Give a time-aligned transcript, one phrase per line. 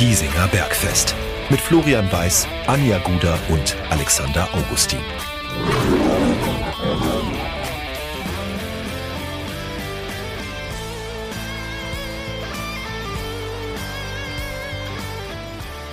[0.00, 1.14] Giesinger Bergfest.
[1.50, 4.98] Mit Florian Weiß, Anja Guder und Alexander Augustin.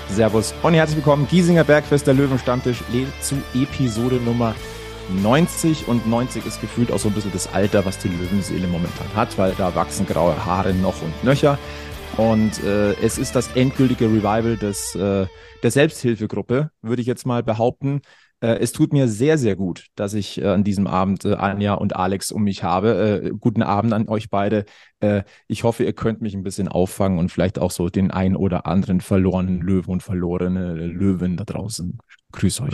[0.07, 1.27] Servus und herzlich willkommen.
[1.27, 2.77] Giesinger Bergfest, der Löwenstammtisch,
[3.19, 4.55] zu Episode Nummer
[5.21, 9.07] 90 und 90 ist gefühlt auch so ein bisschen das Alter, was die Löwenseele momentan
[9.17, 11.59] hat, weil da wachsen graue Haare noch und nöcher.
[12.15, 15.27] Und äh, es ist das endgültige Revival des, äh,
[15.61, 18.01] der Selbsthilfegruppe, würde ich jetzt mal behaupten.
[18.39, 21.73] Äh, es tut mir sehr, sehr gut, dass ich äh, an diesem Abend äh, Anja
[21.73, 23.21] und Alex um mich habe.
[23.23, 24.65] Äh, guten Abend an euch beide.
[25.47, 28.65] Ich hoffe, ihr könnt mich ein bisschen auffangen und vielleicht auch so den ein oder
[28.65, 31.99] anderen verlorenen Löwen und verlorene Löwen da draußen.
[32.31, 32.73] Grüß euch.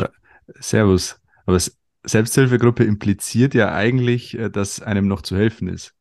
[0.60, 1.20] Servus.
[1.46, 1.60] Aber
[2.06, 5.94] Selbsthilfegruppe impliziert ja eigentlich, dass einem noch zu helfen ist.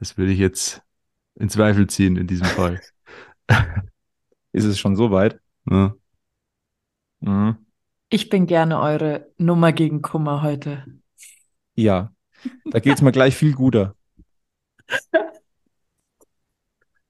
[0.00, 0.82] Das würde ich jetzt
[1.40, 2.80] in Zweifel ziehen in diesem Fall.
[4.52, 5.40] ist es schon so weit?
[5.68, 5.94] Ja.
[7.20, 7.56] Mhm.
[8.10, 10.84] Ich bin gerne eure Nummer gegen Kummer heute.
[11.74, 12.12] Ja,
[12.70, 13.94] da geht es mir gleich viel guter.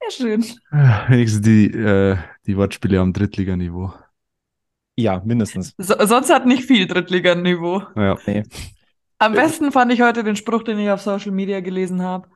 [0.03, 0.43] Ja, schön.
[0.71, 3.93] Wenigstens die, äh, die Wortspiele am Drittliganiveau.
[4.97, 5.75] Ja, mindestens.
[5.77, 7.83] So, sonst hat nicht viel Drittliganiveau.
[7.95, 8.17] Ja.
[8.27, 8.45] Nee.
[9.19, 12.31] Am besten fand ich heute den Spruch, den ich auf Social Media gelesen habe.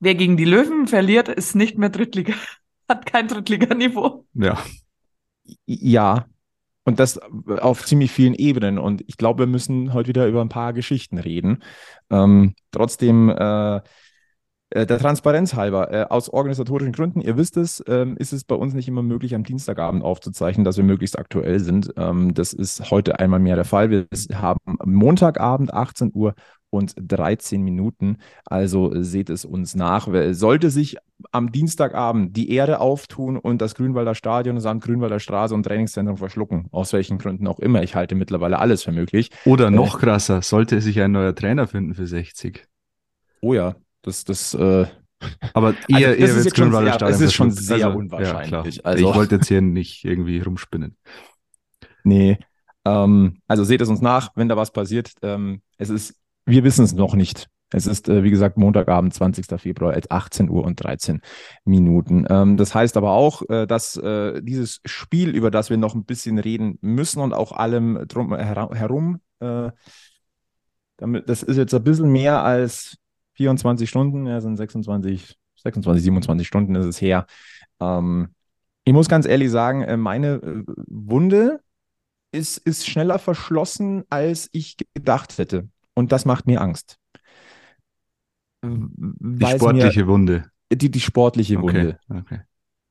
[0.00, 2.34] Wer gegen die Löwen verliert, ist nicht mehr Drittliga.
[2.88, 4.26] Hat kein Drittliganiveau.
[4.34, 4.58] Ja.
[5.66, 6.26] Ja.
[6.86, 8.78] Und das auf ziemlich vielen Ebenen.
[8.78, 11.62] Und ich glaube, wir müssen heute wieder über ein paar Geschichten reden.
[12.10, 13.80] Ähm, trotzdem äh,
[14.74, 18.56] äh, der Transparenz halber, äh, aus organisatorischen Gründen, ihr wisst es, ähm, ist es bei
[18.56, 21.92] uns nicht immer möglich, am Dienstagabend aufzuzeichnen, dass wir möglichst aktuell sind.
[21.96, 23.90] Ähm, das ist heute einmal mehr der Fall.
[23.90, 26.34] Wir haben Montagabend 18 Uhr
[26.74, 28.18] und 13 Minuten.
[28.44, 30.08] Also seht es uns nach.
[30.32, 30.96] Sollte sich
[31.30, 36.66] am Dienstagabend die Erde auftun und das Grünwalder Stadion samt Grünwalder Straße und Trainingszentrum verschlucken,
[36.72, 39.30] aus welchen Gründen auch immer, ich halte mittlerweile alles für möglich.
[39.44, 42.66] Oder noch äh, krasser, sollte sich ein neuer Trainer finden für 60.
[43.40, 44.86] Oh ja, das, das, äh,
[45.52, 47.12] aber eher, also eher wird Grünwalder Stadion.
[47.12, 48.76] Das ist schon sehr also, unwahrscheinlich.
[48.76, 50.96] Ja, also, ich wollte jetzt hier nicht irgendwie rumspinnen.
[52.02, 52.38] Nee.
[52.84, 55.12] Ähm, also seht es uns nach, wenn da was passiert.
[55.22, 56.14] Ähm, es ist,
[56.46, 57.48] wir wissen es noch nicht.
[57.74, 59.60] Es ist, äh, wie gesagt, Montagabend, 20.
[59.60, 61.20] Februar, 18 Uhr und 13
[61.64, 62.24] Minuten.
[62.30, 66.04] Ähm, das heißt aber auch, äh, dass äh, dieses Spiel, über das wir noch ein
[66.04, 69.72] bisschen reden müssen und auch allem drum herum, das
[71.42, 72.96] ist jetzt ein bisschen mehr als
[73.34, 77.26] 24 Stunden, ja, sind 26, 26, 27 Stunden ist es her.
[77.80, 78.28] Ähm,
[78.84, 81.60] ich muss ganz ehrlich sagen, meine Wunde
[82.32, 85.68] ist, ist schneller verschlossen, als ich gedacht hätte.
[85.94, 86.98] Und das macht mir Angst.
[88.62, 90.50] Die sportliche mir, Wunde.
[90.72, 91.98] Die, die sportliche Wunde.
[92.08, 92.40] Okay, okay.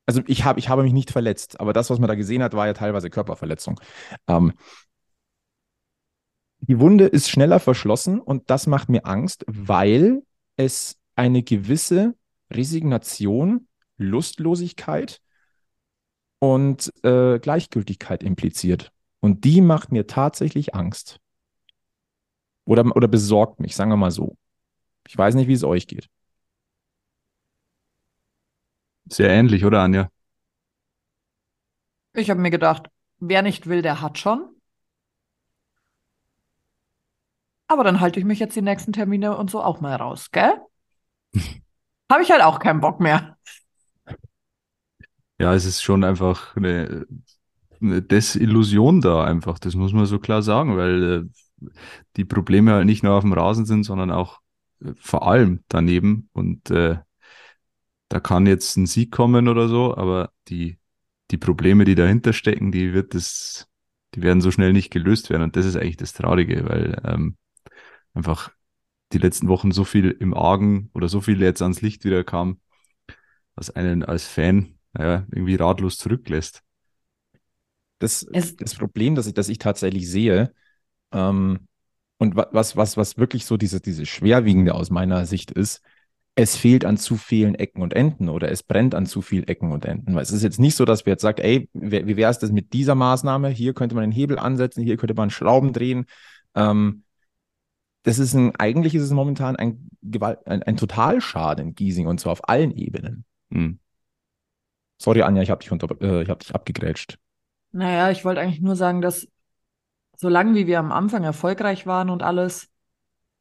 [0.06, 2.54] Also ich, hab, ich habe mich nicht verletzt, aber das, was man da gesehen hat,
[2.54, 3.80] war ja teilweise Körperverletzung.
[4.28, 4.52] Ähm,
[6.60, 10.22] die Wunde ist schneller verschlossen und das macht mir Angst, weil
[10.56, 12.14] es eine gewisse
[12.50, 13.66] Resignation,
[13.96, 15.20] Lustlosigkeit
[16.38, 18.92] und äh, Gleichgültigkeit impliziert.
[19.20, 21.18] Und die macht mir tatsächlich Angst.
[22.64, 24.36] Oder, oder besorgt mich, sagen wir mal so.
[25.08, 26.08] Ich weiß nicht, wie es euch geht.
[29.10, 30.10] Sehr ähnlich, oder Anja?
[32.12, 32.88] Ich habe mir gedacht,
[33.18, 34.48] wer nicht will, der hat schon.
[37.66, 40.52] Aber dann halte ich mich jetzt die nächsten Termine und so auch mal raus, gell?
[42.12, 43.36] Habe ich halt auch keinen Bock mehr.
[45.38, 47.06] Ja, es ist schon einfach eine,
[47.80, 49.58] eine Desillusion da einfach.
[49.58, 51.43] Das muss man so klar sagen, weil äh,
[52.16, 54.40] die Probleme halt nicht nur auf dem Rasen sind, sondern auch
[54.80, 56.28] äh, vor allem daneben.
[56.32, 56.98] Und äh,
[58.08, 60.78] da kann jetzt ein Sieg kommen oder so, aber die,
[61.30, 63.66] die Probleme, die dahinter stecken, die wird es,
[64.14, 65.42] die werden so schnell nicht gelöst werden.
[65.42, 67.36] Und das ist eigentlich das Traurige, weil ähm,
[68.14, 68.52] einfach
[69.12, 72.60] die letzten Wochen so viel im Argen oder so viel jetzt ans Licht wieder kam,
[73.54, 76.62] was einen als Fan naja, irgendwie ratlos zurücklässt.
[77.98, 80.54] Das, das Problem, das ich, das ich tatsächlich sehe,
[81.14, 81.60] ähm,
[82.18, 85.82] und was, was, was wirklich so diese, diese schwerwiegende aus meiner Sicht ist,
[86.36, 89.70] es fehlt an zu vielen Ecken und Enden oder es brennt an zu vielen Ecken
[89.70, 90.14] und Enden.
[90.14, 92.50] Weil es ist jetzt nicht so, dass wir jetzt sagen, ey, wie wäre es das
[92.50, 93.48] mit dieser Maßnahme?
[93.50, 96.06] Hier könnte man den Hebel ansetzen, hier könnte man Schrauben drehen.
[96.56, 97.04] Ähm,
[98.02, 102.20] das ist ein, eigentlich ist es momentan ein, Gewalt, ein, ein Totalschaden in Giesing und
[102.20, 103.24] zwar auf allen Ebenen.
[103.52, 103.78] Hm.
[105.00, 107.18] Sorry, Anja, ich habe dich, unter, äh, hab dich abgegrätscht.
[107.72, 109.28] Naja, ich wollte eigentlich nur sagen, dass
[110.24, 112.70] solange wie wir am Anfang erfolgreich waren und alles,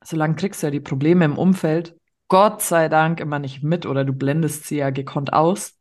[0.04, 1.96] solange kriegst du ja die Probleme im Umfeld,
[2.28, 5.80] Gott sei Dank immer nicht mit oder du blendest sie ja gekonnt aus.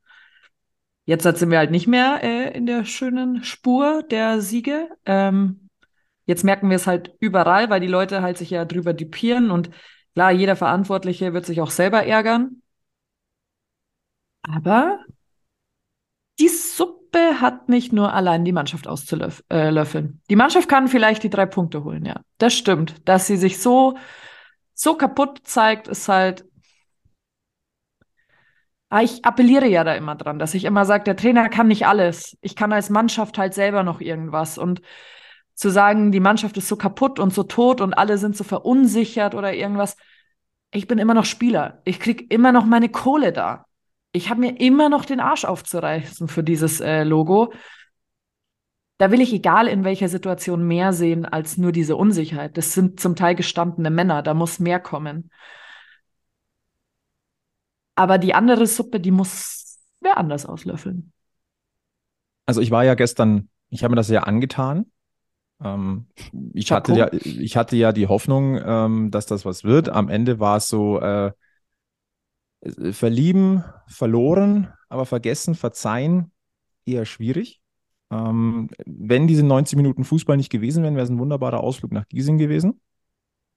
[1.05, 4.91] Jetzt sind wir halt nicht mehr äh, in der schönen Spur der Siege.
[5.05, 5.69] Ähm,
[6.27, 9.71] jetzt merken wir es halt überall, weil die Leute halt sich ja drüber dupieren und
[10.15, 12.63] klar, jeder Verantwortliche wird sich auch selber ärgern.
[14.43, 15.01] Aber
[16.39, 16.49] die
[17.13, 19.41] Suppe hat nicht nur allein die Mannschaft auszulöffeln.
[19.49, 22.21] Äh, die Mannschaft kann vielleicht die drei Punkte holen, ja.
[22.39, 23.07] Das stimmt.
[23.07, 23.97] Dass sie sich so,
[24.75, 26.45] so kaputt zeigt, ist halt
[28.89, 31.87] Ah, ich appelliere ja da immer dran, dass ich immer sage, der Trainer kann nicht
[31.87, 32.37] alles.
[32.43, 34.59] Ich kann als Mannschaft halt selber noch irgendwas.
[34.59, 34.83] Und
[35.55, 39.35] zu sagen, die Mannschaft ist so kaputt und so tot und alle sind so verunsichert
[39.35, 39.97] oder irgendwas.
[40.73, 41.81] Ich bin immer noch Spieler.
[41.87, 43.65] Ich krieg immer noch meine Kohle da.
[44.13, 47.53] Ich habe mir immer noch den Arsch aufzureißen für dieses äh, Logo.
[48.99, 52.57] Da will ich, egal in welcher Situation, mehr sehen als nur diese Unsicherheit.
[52.57, 54.23] Das sind zum Teil gestandene Männer.
[54.23, 55.31] Da muss mehr kommen.
[57.95, 61.13] Aber die andere Suppe, die muss wer anders auslöffeln.
[62.47, 64.87] Also ich war ja gestern, ich habe mir das ja angetan.
[65.63, 66.07] Ähm,
[66.53, 69.89] ich, hatte ja, ich hatte ja die Hoffnung, ähm, dass das was wird.
[69.89, 71.33] Am Ende war es so, äh,
[72.93, 76.33] verlieben, verloren, aber vergessen, verzeihen,
[76.85, 77.61] eher schwierig.
[78.11, 82.09] Ähm, wenn diese 90 Minuten Fußball nicht gewesen wären, wäre es ein wunderbarer Ausflug nach
[82.09, 82.81] Giesing gewesen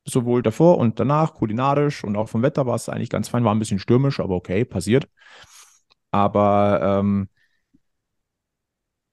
[0.06, 3.54] sowohl davor und danach, kulinarisch und auch vom Wetter war es eigentlich ganz fein, war
[3.54, 5.10] ein bisschen stürmisch, aber okay, passiert.
[6.12, 7.30] Aber ähm,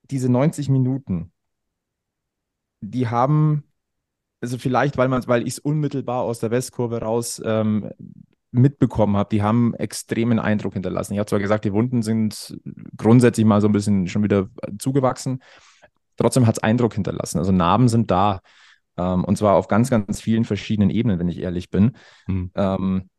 [0.03, 1.31] diese 90 Minuten,
[2.81, 3.63] die haben,
[4.41, 7.89] also vielleicht, weil man, weil ich es unmittelbar aus der Westkurve raus ähm,
[8.53, 11.13] mitbekommen habe, die haben extremen Eindruck hinterlassen.
[11.13, 12.57] Ich habe zwar gesagt, die Wunden sind
[12.95, 15.41] grundsätzlich mal so ein bisschen schon wieder zugewachsen,
[16.17, 17.39] trotzdem hat es Eindruck hinterlassen.
[17.39, 18.41] Also Narben sind da.
[18.95, 21.93] Ähm, und zwar auf ganz, ganz vielen verschiedenen Ebenen, wenn ich ehrlich bin.
[22.27, 22.51] Hm.
[22.55, 23.09] Ähm,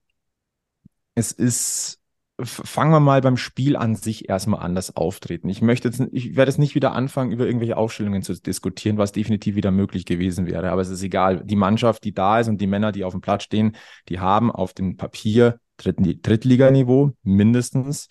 [1.16, 2.00] es ist,
[2.42, 5.48] fangen wir mal beim Spiel an sich erstmal an, das Auftreten.
[5.48, 9.12] Ich möchte jetzt, ich werde jetzt nicht wieder anfangen, über irgendwelche Aufstellungen zu diskutieren, was
[9.12, 10.70] definitiv wieder möglich gewesen wäre.
[10.70, 11.44] Aber es ist egal.
[11.44, 13.76] Die Mannschaft, die da ist und die Männer, die auf dem Platz stehen,
[14.08, 18.08] die haben auf dem Papier Drittliganiveau mindestens.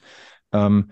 [0.52, 0.92] Ähm,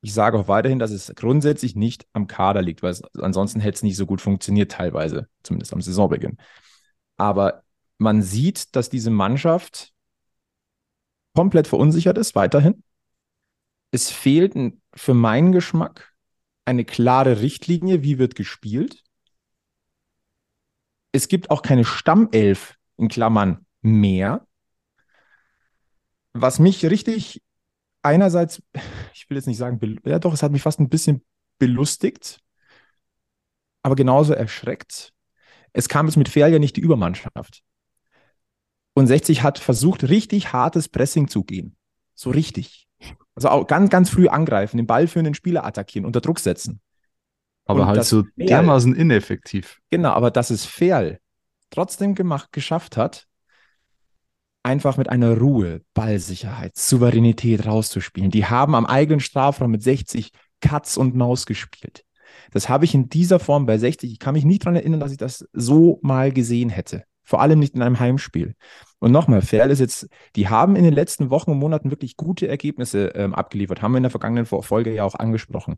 [0.00, 3.76] ich sage auch weiterhin, dass es grundsätzlich nicht am Kader liegt, weil es, ansonsten hätte
[3.76, 6.38] es nicht so gut funktioniert, teilweise, zumindest am Saisonbeginn.
[7.16, 7.62] Aber
[7.98, 9.93] man sieht, dass diese Mannschaft
[11.34, 12.82] komplett verunsichert ist, weiterhin.
[13.90, 14.54] Es fehlt
[14.94, 16.14] für meinen Geschmack
[16.64, 19.02] eine klare Richtlinie, wie wird gespielt.
[21.12, 24.46] Es gibt auch keine Stammelf in Klammern mehr.
[26.32, 27.42] Was mich richtig
[28.02, 28.62] einerseits,
[29.14, 31.24] ich will jetzt nicht sagen, ja doch, es hat mich fast ein bisschen
[31.58, 32.40] belustigt,
[33.82, 35.12] aber genauso erschreckt.
[35.72, 37.62] Es kam jetzt mit Fair ja nicht die Übermannschaft.
[38.94, 41.76] Und 60 hat versucht, richtig hartes Pressing zu gehen.
[42.14, 42.86] So richtig.
[43.34, 46.80] Also auch ganz, ganz früh angreifen, den Ball für einen Spieler attackieren, unter Druck setzen.
[47.66, 49.80] Aber Und halt so dermaßen ineffektiv.
[49.90, 51.18] Genau, aber dass es Fair
[51.70, 53.26] trotzdem gemacht, geschafft hat,
[54.62, 58.30] einfach mit einer Ruhe, Ballsicherheit, Souveränität rauszuspielen.
[58.30, 60.30] Die haben am eigenen Strafraum mit 60
[60.60, 62.04] Katz und Maus gespielt.
[62.52, 64.10] Das habe ich in dieser Form bei 60.
[64.10, 67.04] Ich kann mich nicht daran erinnern, dass ich das so mal gesehen hätte.
[67.24, 68.54] Vor allem nicht in einem Heimspiel.
[68.98, 72.48] Und nochmal, Ferl ist jetzt, die haben in den letzten Wochen und Monaten wirklich gute
[72.48, 75.76] Ergebnisse ähm, abgeliefert, haben wir in der vergangenen Folge ja auch angesprochen.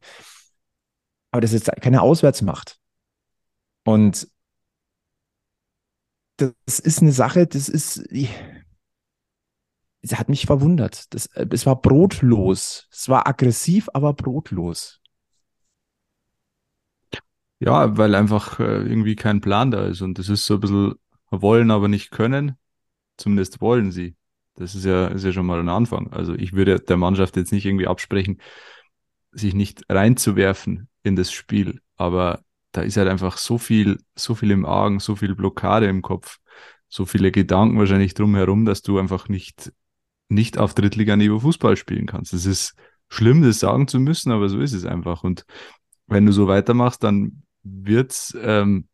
[1.31, 2.79] Aber das ist keine Auswärtsmacht.
[3.85, 4.29] Und
[6.37, 8.29] das ist eine Sache, das ist, sie
[10.15, 11.13] hat mich verwundert.
[11.15, 12.89] Das, äh, es war brotlos.
[12.91, 15.01] Es war aggressiv, aber brotlos.
[17.59, 20.03] Ja, weil einfach äh, irgendwie kein Plan da ist.
[20.03, 20.95] Und das ist so ein bisschen
[21.31, 22.57] wollen, aber nicht können.
[23.17, 24.17] Zumindest wollen sie.
[24.55, 26.13] Das ist ja, ist ja schon mal ein Anfang.
[26.13, 28.41] Also ich würde der Mannschaft jetzt nicht irgendwie absprechen,
[29.33, 31.81] sich nicht reinzuwerfen in das Spiel.
[31.97, 32.41] Aber
[32.73, 36.39] da ist halt einfach so viel, so viel im Argen, so viel Blockade im Kopf,
[36.89, 39.73] so viele Gedanken wahrscheinlich drumherum, dass du einfach nicht
[40.29, 42.33] nicht auf Drittliganiveau Fußball spielen kannst.
[42.33, 42.75] Es ist
[43.09, 45.23] schlimm, das sagen zu müssen, aber so ist es einfach.
[45.23, 45.45] Und
[46.07, 48.89] wenn du so weitermachst, dann wird's, ähm,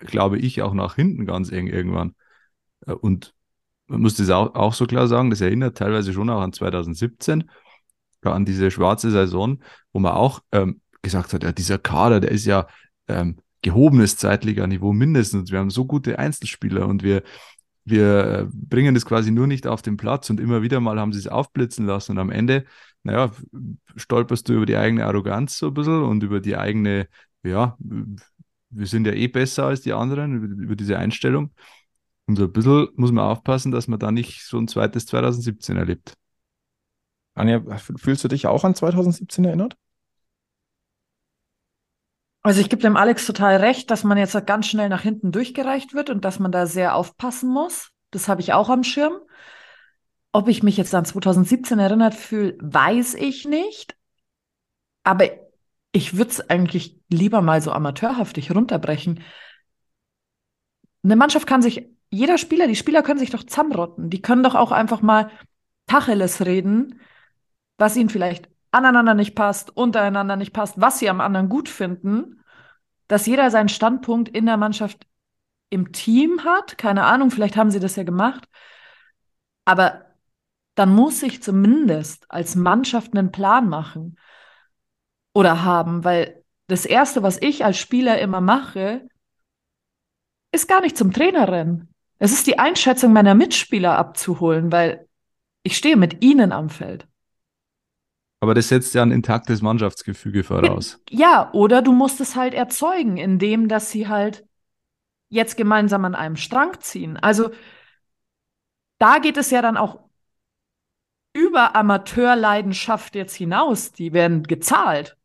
[0.00, 2.14] glaube ich, auch nach hinten ganz eng irgendwann.
[2.86, 3.34] Äh, und
[3.86, 7.50] man muss das auch, auch so klar sagen, das erinnert teilweise schon auch an 2017,
[8.22, 12.44] an diese schwarze Saison, wo man auch ähm, gesagt hat, ja, dieser Kader, der ist
[12.44, 12.66] ja
[13.08, 15.50] ähm, gehobenes Zweitliganiveau mindestens.
[15.50, 17.22] Wir haben so gute Einzelspieler und wir,
[17.84, 21.12] wir äh, bringen das quasi nur nicht auf den Platz und immer wieder mal haben
[21.12, 22.64] sie es aufblitzen lassen und am Ende,
[23.02, 23.32] naja,
[23.96, 27.08] stolperst du über die eigene Arroganz so ein bisschen und über die eigene,
[27.42, 27.76] ja,
[28.70, 31.52] wir sind ja eh besser als die anderen, über, über diese Einstellung.
[32.26, 35.76] Und so ein bisschen muss man aufpassen, dass man da nicht so ein zweites 2017
[35.76, 36.14] erlebt.
[37.34, 39.76] Anja, fühlst du dich auch an 2017 erinnert?
[42.42, 45.92] Also ich gebe dem Alex total recht, dass man jetzt ganz schnell nach hinten durchgereicht
[45.92, 47.90] wird und dass man da sehr aufpassen muss.
[48.10, 49.12] Das habe ich auch am Schirm.
[50.32, 53.96] Ob ich mich jetzt an 2017 erinnert fühle, weiß ich nicht.
[55.02, 55.28] Aber
[55.92, 59.22] ich würde es eigentlich lieber mal so amateurhaftig runterbrechen.
[61.02, 64.10] Eine Mannschaft kann sich, jeder Spieler, die Spieler können sich doch zusammenrotten.
[64.10, 65.30] Die können doch auch einfach mal
[65.86, 67.00] Tacheles reden,
[67.78, 72.44] was ihnen vielleicht aneinander nicht passt, untereinander nicht passt, was sie am anderen gut finden,
[73.08, 75.06] dass jeder seinen Standpunkt in der Mannschaft
[75.70, 76.78] im Team hat.
[76.78, 78.48] Keine Ahnung, vielleicht haben sie das ja gemacht.
[79.64, 80.04] Aber
[80.76, 84.16] dann muss ich zumindest als Mannschaft einen Plan machen
[85.32, 89.08] oder haben, weil das Erste, was ich als Spieler immer mache,
[90.52, 91.88] ist gar nicht zum Trainer rennen.
[92.18, 95.08] Es ist die Einschätzung meiner Mitspieler abzuholen, weil
[95.62, 97.06] ich stehe mit ihnen am Feld.
[98.40, 101.00] Aber das setzt ja ein intaktes Mannschaftsgefüge voraus.
[101.10, 104.46] Ja, oder du musst es halt erzeugen, indem dass sie halt
[105.28, 107.16] jetzt gemeinsam an einem Strang ziehen.
[107.18, 107.50] Also
[108.98, 110.00] da geht es ja dann auch
[111.32, 113.92] über Amateurleidenschaft jetzt hinaus.
[113.92, 115.16] Die werden gezahlt.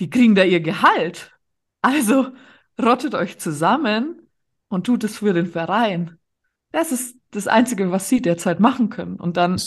[0.00, 1.32] Die kriegen da ihr Gehalt.
[1.82, 2.32] Also
[2.80, 4.28] rottet euch zusammen
[4.68, 6.18] und tut es für den Verein.
[6.72, 9.16] Das ist das Einzige, was sie derzeit machen können.
[9.20, 9.60] Und dann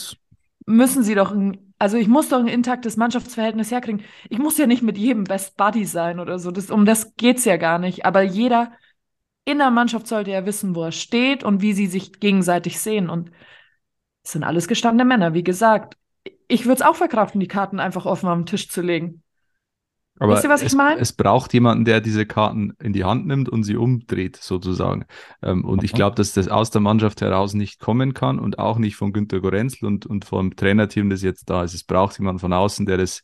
[0.66, 4.04] müssen sie doch ein also ich muss doch ein intaktes Mannschaftsverhältnis herkriegen.
[4.30, 6.52] Ich muss ja nicht mit jedem Best Buddy sein oder so.
[6.52, 8.06] Das, um das geht's ja gar nicht.
[8.06, 8.72] Aber jeder
[9.46, 13.10] in der Mannschaft sollte ja wissen, wo er steht und wie sie sich gegenseitig sehen.
[13.10, 13.32] Und
[14.24, 15.98] es sind alles gestandene Männer, wie gesagt.
[16.48, 19.24] Ich würde es auch verkraften, die Karten einfach offen am Tisch zu legen.
[20.20, 21.00] Aber Wisst ihr, was es, ich meine?
[21.00, 25.06] Es braucht jemanden, der diese Karten in die Hand nimmt und sie umdreht, sozusagen.
[25.44, 28.78] Ähm, und ich glaube, dass das aus der Mannschaft heraus nicht kommen kann und auch
[28.80, 31.74] nicht von Günter Gorenzel und, und vom Trainerteam, das jetzt da ist.
[31.74, 33.24] Es braucht jemanden von außen, der das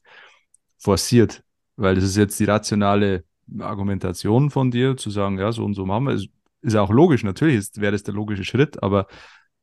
[0.77, 1.43] forciert,
[1.77, 3.23] weil das ist jetzt die rationale
[3.59, 6.13] Argumentation von dir, zu sagen, ja, so und so machen wir.
[6.13, 6.27] Es
[6.61, 9.07] ist auch logisch, natürlich wäre das der logische Schritt, aber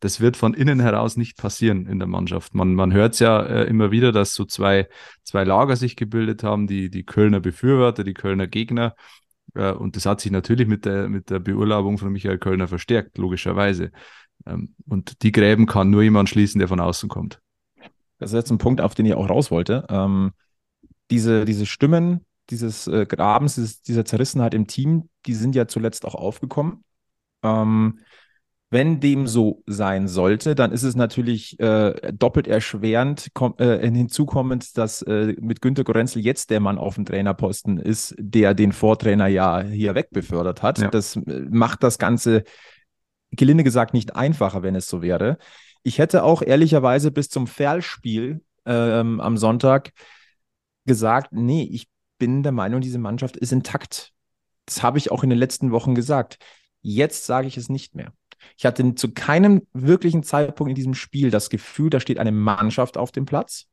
[0.00, 2.54] das wird von innen heraus nicht passieren in der Mannschaft.
[2.54, 4.88] Man, man hört es ja äh, immer wieder, dass so zwei,
[5.22, 8.94] zwei Lager sich gebildet haben, die, die Kölner Befürworter, die Kölner Gegner.
[9.54, 13.18] Äh, und das hat sich natürlich mit der, mit der Beurlaubung von Michael Kölner verstärkt,
[13.18, 13.92] logischerweise.
[14.46, 17.40] Ähm, und die Gräben kann nur jemand schließen, der von außen kommt.
[18.18, 19.86] Das ist jetzt ein Punkt, auf den ich auch raus wollte.
[19.88, 20.32] Ähm,
[21.10, 26.04] diese, diese Stimmen dieses äh, Grabens, dieses, dieser Zerrissenheit im Team, die sind ja zuletzt
[26.04, 26.84] auch aufgekommen.
[27.42, 28.00] Ähm,
[28.70, 35.02] wenn dem so sein sollte, dann ist es natürlich äh, doppelt erschwerend äh, hinzukommend, dass
[35.02, 39.60] äh, mit Günter Gorenzel jetzt der Mann auf dem Trainerposten ist, der den Vortrainer ja
[39.62, 40.78] hier wegbefördert hat.
[40.78, 40.88] Ja.
[40.88, 42.44] Das äh, macht das Ganze,
[43.32, 45.38] gelinde gesagt, nicht einfacher, wenn es so wäre.
[45.82, 49.92] Ich hätte auch ehrlicherweise bis zum Ferlspiel ähm, am Sonntag
[50.86, 54.12] gesagt, nee, ich bin der Meinung, diese Mannschaft ist intakt.
[54.66, 56.38] Das habe ich auch in den letzten Wochen gesagt.
[56.82, 58.12] Jetzt sage ich es nicht mehr.
[58.56, 62.96] Ich hatte zu keinem wirklichen Zeitpunkt in diesem Spiel das Gefühl, da steht eine Mannschaft
[62.96, 63.66] auf dem Platz.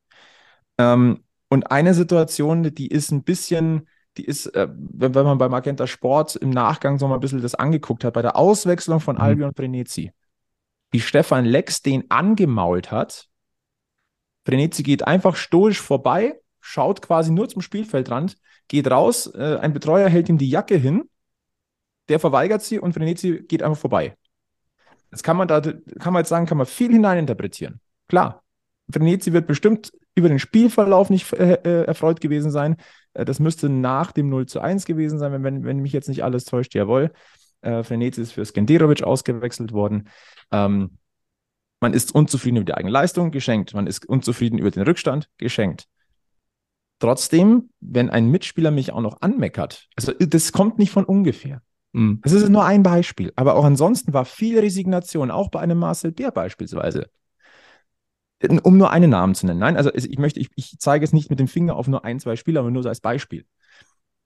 [0.78, 5.48] Ähm, und eine Situation, die ist ein bisschen, die ist, äh, wenn, wenn, man bei
[5.48, 9.16] Magenta Sport im Nachgang so mal ein bisschen das angeguckt hat, bei der Auswechslung von
[9.16, 9.22] mhm.
[9.22, 10.12] Albion Frenetzi,
[10.90, 13.28] wie Stefan Lex den angemault hat.
[14.44, 18.36] Frenetzi geht einfach stoisch vorbei, schaut quasi nur zum Spielfeldrand,
[18.68, 21.08] geht raus, äh, ein Betreuer hält ihm die Jacke hin,
[22.08, 24.16] der verweigert sie und Frenetzi geht einfach vorbei.
[25.10, 27.80] Jetzt kann man da, kann man jetzt sagen, kann man viel hineininterpretieren.
[28.08, 28.42] Klar.
[28.88, 32.76] Venezi wird bestimmt über den Spielverlauf nicht äh, äh, erfreut gewesen sein.
[33.14, 36.24] Äh, das müsste nach dem 0 zu 1 gewesen sein, wenn, wenn, mich jetzt nicht
[36.24, 36.74] alles täuscht.
[36.74, 37.12] Jawohl.
[37.60, 40.08] Äh, Venezi ist für Skenderovic ausgewechselt worden.
[40.50, 40.98] Ähm,
[41.80, 43.74] man ist unzufrieden über die eigene Leistung, geschenkt.
[43.74, 45.86] Man ist unzufrieden über den Rückstand, geschenkt.
[46.98, 51.62] Trotzdem, wenn ein Mitspieler mich auch noch anmeckert, also das kommt nicht von ungefähr.
[51.98, 52.20] Mhm.
[52.22, 53.32] Das ist nur ein Beispiel.
[53.34, 57.10] Aber auch ansonsten war viel Resignation, auch bei einem Marcel Bär beispielsweise.
[58.62, 59.58] Um nur einen Namen zu nennen.
[59.58, 62.20] Nein, also ich möchte, ich, ich zeige es nicht mit dem Finger auf nur ein,
[62.20, 63.46] zwei Spieler, aber nur so als Beispiel.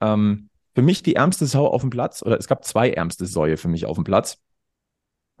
[0.01, 3.57] Ähm, für mich die ärmste Sau auf dem Platz, oder es gab zwei ärmste Säue
[3.57, 4.37] für mich auf dem Platz.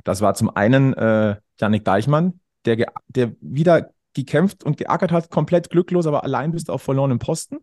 [0.03, 5.69] Das war zum einen äh, Janik Deichmann, der, der wieder gekämpft und geackert hat, komplett
[5.69, 7.57] glücklos, aber allein bist du auf verlorenem Posten.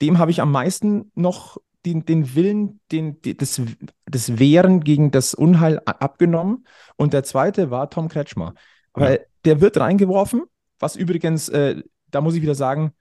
[0.00, 3.60] Dem habe ich am meisten noch den, den Willen, den, das,
[4.06, 6.66] das Wehren gegen das Unheil abgenommen.
[6.96, 8.54] Und der zweite war Tom Kretschmer.
[8.92, 9.18] Weil ja.
[9.44, 10.42] der wird reingeworfen,
[10.78, 12.92] was übrigens, äh, da muss ich wieder sagen,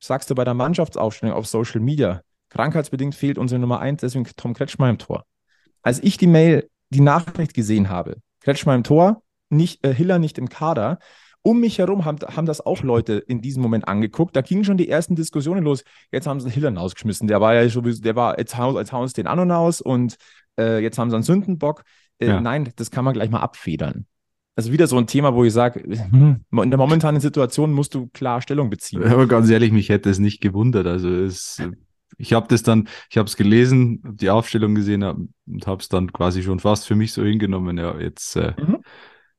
[0.00, 4.54] sagst du bei der Mannschaftsaufstellung auf Social Media, krankheitsbedingt fehlt unsere Nummer eins, deswegen Tom
[4.54, 5.24] Kretschmer im Tor.
[5.82, 10.38] Als ich die Mail, die Nachricht gesehen habe, Kretschmer im Tor, nicht, äh, Hiller nicht
[10.38, 10.98] im Kader
[11.42, 14.36] Um mich herum haben, haben das auch Leute in diesem Moment angeguckt.
[14.36, 15.82] Da gingen schon die ersten Diskussionen los.
[16.12, 17.28] Jetzt haben sie Hillern ausgeschmissen.
[17.28, 20.16] Der war ja sowieso, der war, jetzt hauen, jetzt hauen sie den Anon aus und
[20.58, 21.84] äh, jetzt haben sie einen Sündenbock.
[22.18, 22.40] Äh, Ja.
[22.40, 24.06] Nein, das kann man gleich mal abfedern.
[24.56, 28.08] Also wieder so ein Thema, wo ich sage, hm, in der momentanen Situation musst du
[28.08, 29.04] klar Stellung beziehen.
[29.04, 30.88] Aber ganz ehrlich, mich hätte es nicht gewundert.
[30.88, 31.62] Also es,
[32.16, 36.12] ich habe das dann, ich habe es gelesen, die Aufstellung gesehen und habe es dann
[36.12, 37.78] quasi schon fast für mich so hingenommen.
[37.78, 38.54] Ja, jetzt äh,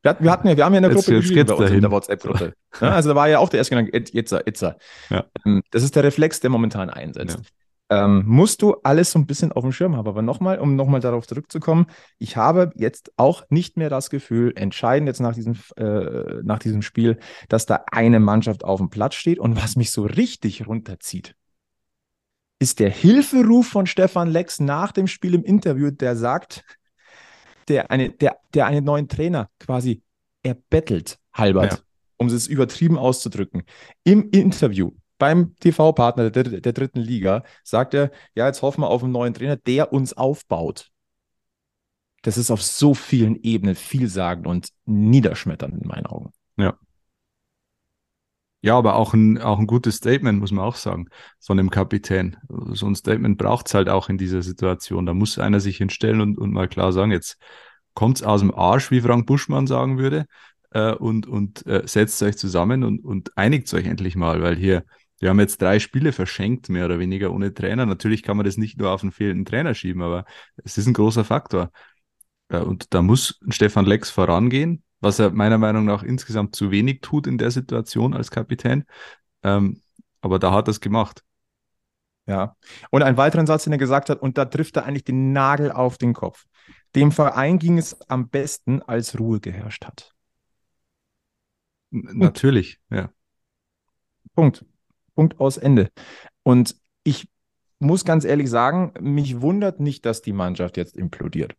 [0.01, 1.71] Wir hatten, wir hatten ja, wir haben ja eine Jetzt- Gruppe jetzt geht's bei uns
[1.71, 2.53] in der WhatsApp-Gruppe.
[2.79, 4.77] Ja, also da war ja auch der erste Gedanke, It- Itzer, Itzer.
[5.09, 5.25] Ja.
[5.45, 7.39] Ähm, Das ist der Reflex, der momentan einsetzt.
[7.91, 10.07] Ähm, musst du alles so ein bisschen auf dem Schirm haben.
[10.07, 11.87] Aber nochmal, um nochmal darauf zurückzukommen,
[12.19, 16.81] ich habe jetzt auch nicht mehr das Gefühl, entscheidend jetzt nach diesem, äh, nach diesem
[16.83, 17.17] Spiel,
[17.49, 19.39] dass da eine Mannschaft auf dem Platz steht.
[19.39, 21.33] Und was mich so richtig runterzieht,
[22.59, 26.63] ist der Hilferuf von Stefan Lex nach dem Spiel im Interview, der sagt,
[27.69, 30.01] der, eine, der, der einen neuen Trainer quasi
[30.43, 31.79] erbettelt, Halbert, Ja.
[32.17, 33.63] um es übertrieben auszudrücken.
[34.03, 39.03] Im Interview beim TV-Partner der, der dritten Liga sagt er, ja, jetzt hoffen wir auf
[39.03, 40.89] einen neuen Trainer, der uns aufbaut.
[42.21, 46.31] Das ist auf so vielen Ebenen vielsagend und niederschmetternd in meinen Augen.
[46.57, 46.77] Ja,
[48.75, 51.07] aber auch ein, auch ein gutes Statement, muss man auch sagen,
[51.39, 52.37] von dem Kapitän.
[52.73, 55.05] So ein Statement braucht's halt auch in dieser Situation.
[55.05, 57.37] Da muss einer sich hinstellen und, und mal klar sagen, jetzt
[57.93, 60.25] kommt's aus dem Arsch, wie Frank Buschmann sagen würde,
[60.71, 64.83] äh, und, und äh, setzt euch zusammen und, und einigt euch endlich mal, weil hier,
[65.19, 67.85] wir haben jetzt drei Spiele verschenkt, mehr oder weniger ohne Trainer.
[67.85, 70.25] Natürlich kann man das nicht nur auf einen fehlenden Trainer schieben, aber
[70.63, 71.71] es ist ein großer Faktor.
[72.51, 77.01] Ja, und da muss Stefan Lex vorangehen, was er meiner Meinung nach insgesamt zu wenig
[77.01, 78.85] tut in der Situation als Kapitän.
[79.43, 79.81] Ähm,
[80.21, 81.23] aber da hat er es gemacht.
[82.25, 82.55] Ja.
[82.91, 85.71] Und einen weiteren Satz, den er gesagt hat, und da trifft er eigentlich den Nagel
[85.71, 86.45] auf den Kopf.
[86.95, 90.13] Dem Verein ging es am besten, als Ruhe geherrscht hat.
[91.91, 93.09] N natürlich, ja.
[94.35, 94.65] Punkt.
[95.15, 95.91] Punkt aus Ende.
[96.43, 97.29] Und ich
[97.79, 101.55] muss ganz ehrlich sagen, mich wundert nicht, dass die Mannschaft jetzt implodiert.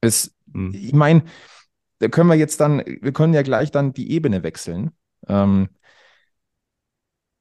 [0.00, 0.72] Es, Hm.
[0.74, 1.24] ich meine,
[2.02, 4.90] da können wir jetzt dann, wir können ja gleich dann die Ebene wechseln.
[5.28, 5.68] Ähm,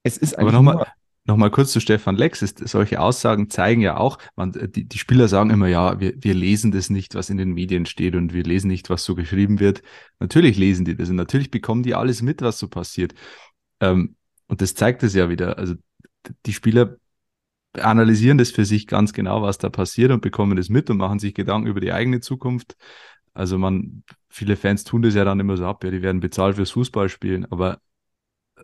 [0.04, 0.86] es ist Aber nochmal,
[1.26, 2.42] Nochmal kurz zu Stefan Lex.
[2.42, 6.34] Ist, solche Aussagen zeigen ja auch, man, die, die Spieler sagen immer, ja, wir, wir
[6.34, 9.60] lesen das nicht, was in den Medien steht und wir lesen nicht, was so geschrieben
[9.60, 9.84] wird.
[10.20, 13.14] Natürlich lesen die das und natürlich bekommen die alles mit, was so passiert.
[13.80, 14.16] Ähm,
[14.48, 15.60] und das zeigt es ja wieder.
[15.60, 15.76] Also
[16.48, 16.98] die Spieler
[17.74, 21.20] analysieren das für sich ganz genau, was da passiert und bekommen das mit und machen
[21.20, 22.76] sich Gedanken über die eigene Zukunft.
[23.34, 26.56] Also man, viele Fans tun das ja dann immer so ab, ja, die werden bezahlt
[26.56, 27.80] fürs Fußballspielen, aber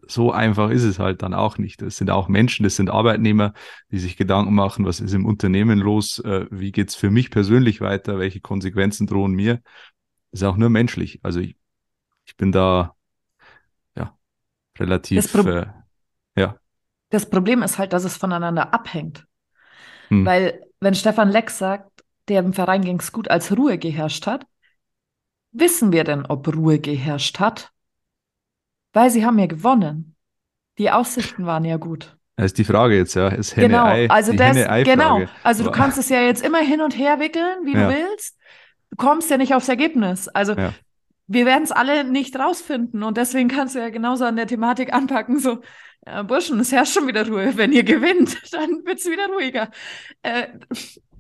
[0.06, 1.82] so einfach ist es halt dann auch nicht.
[1.82, 3.53] Das sind auch Menschen, das sind Arbeitnehmer,
[3.91, 7.82] die sich Gedanken machen, was ist im Unternehmen los, äh, wie geht's für mich persönlich
[7.82, 9.56] weiter, welche Konsequenzen drohen mir.
[10.32, 11.19] Das ist auch nur menschlich.
[11.23, 11.56] Also ich,
[12.25, 12.95] ich bin da
[13.95, 14.15] ja
[14.77, 15.65] relativ äh,
[16.36, 16.58] ja.
[17.10, 19.25] Das Problem ist halt, dass es voneinander abhängt.
[20.10, 20.25] Hm.
[20.25, 24.45] Weil, wenn Stefan Lex sagt, dem Verein ging es gut, als Ruhe geherrscht hat,
[25.51, 27.71] wissen wir denn, ob Ruhe geherrscht hat?
[28.93, 30.15] Weil sie haben ja gewonnen.
[30.77, 32.15] Die Aussichten waren ja gut.
[32.36, 33.29] Das ist die Frage jetzt, ja.
[33.29, 34.83] Ist Henne Genau, Ei, also das, Henne-Ei-Frage.
[35.23, 35.31] genau.
[35.43, 37.89] Also du kannst es ja jetzt immer hin und her wickeln, wie Ja.
[37.89, 38.38] du willst.
[38.91, 40.27] Du kommst ja nicht aufs Ergebnis.
[40.27, 40.73] Also Ja.
[41.27, 44.93] wir werden es alle nicht rausfinden und deswegen kannst du ja genauso an der Thematik
[44.93, 45.62] anpacken, so,
[46.05, 47.57] ja, Burschen, es herrscht schon wieder Ruhe.
[47.57, 49.71] Wenn ihr gewinnt, dann wird es wieder ruhiger.
[50.21, 50.47] Äh,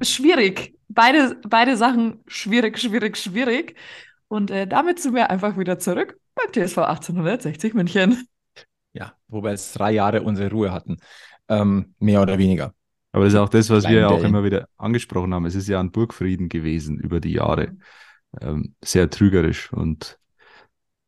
[0.01, 0.75] schwierig.
[0.87, 3.75] Beide, beide Sachen schwierig, schwierig, schwierig.
[4.27, 8.27] Und äh, damit sind wir einfach wieder zurück beim TSV 1860 München.
[8.93, 10.97] ja, wo wir jetzt drei Jahre unsere Ruhe hatten.
[11.47, 12.73] Ähm, mehr oder weniger.
[13.11, 15.45] Aber das ist auch das, was wir ja auch immer wieder angesprochen haben.
[15.45, 17.77] Es ist ja ein Burgfrieden gewesen über die Jahre.
[18.41, 20.19] Ähm, sehr trügerisch und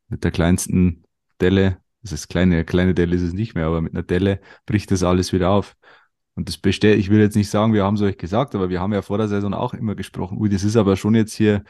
[0.07, 1.03] mit der kleinsten
[1.41, 4.91] Delle, das ist kleine, kleine Delle ist es nicht mehr, aber mit einer Delle bricht
[4.91, 5.75] das alles wieder auf.
[6.35, 8.79] Und das besteht, ich will jetzt nicht sagen, wir haben es euch gesagt, aber wir
[8.79, 11.63] haben ja vor der Saison auch immer gesprochen, ui, das ist aber schon jetzt hier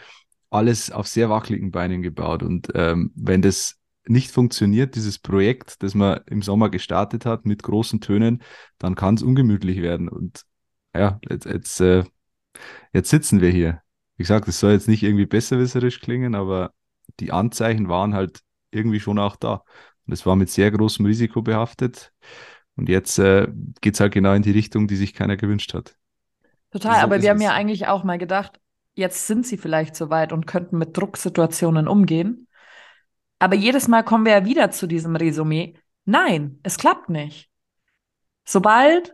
[0.49, 2.43] alles auf sehr wackeligen Beinen gebaut.
[2.43, 7.63] Und ähm, wenn das nicht funktioniert, dieses Projekt, das man im Sommer gestartet hat mit
[7.63, 8.41] großen Tönen,
[8.79, 10.09] dann kann es ungemütlich werden.
[10.09, 10.43] Und
[10.95, 12.03] ja, jetzt, jetzt, äh,
[12.93, 13.81] jetzt sitzen wir hier.
[14.17, 16.73] Wie gesagt, es soll jetzt nicht irgendwie besserwisserisch klingen, aber
[17.19, 19.63] die Anzeichen waren halt irgendwie schon auch da.
[20.05, 22.11] Und es war mit sehr großem Risiko behaftet.
[22.75, 23.47] Und jetzt äh,
[23.81, 25.95] geht es halt genau in die Richtung, die sich keiner gewünscht hat.
[26.71, 28.59] Total, So aber wir haben ja eigentlich auch mal gedacht,
[28.99, 32.47] jetzt sind sie vielleicht so weit und könnten mit Drucksituationen umgehen.
[33.39, 35.75] Aber jedes Mal kommen wir ja wieder zu diesem Resümee.
[36.05, 37.49] Nein, es klappt nicht.
[38.45, 39.13] Sobald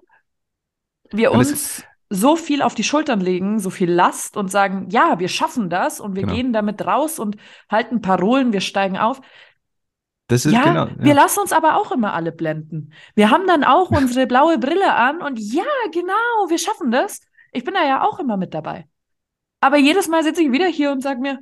[1.12, 5.28] wir uns so viel auf die Schultern legen, so viel Last und sagen, ja, wir
[5.28, 6.34] schaffen das und wir Genau.
[6.34, 7.38] gehen damit raus und
[7.69, 9.21] halten Parolen, wir steigen auf.
[10.28, 10.88] Das ist ja, genau.
[10.98, 12.93] wir lassen uns aber auch immer alle blenden.
[13.13, 17.21] Wir haben dann auch unsere blaue Brille an und ja, genau, wir schaffen das.
[17.52, 18.88] Ich bin da ja auch immer mit dabei.
[19.65, 21.39] Aber jedes Mal sitze ich wieder hier und sage mir,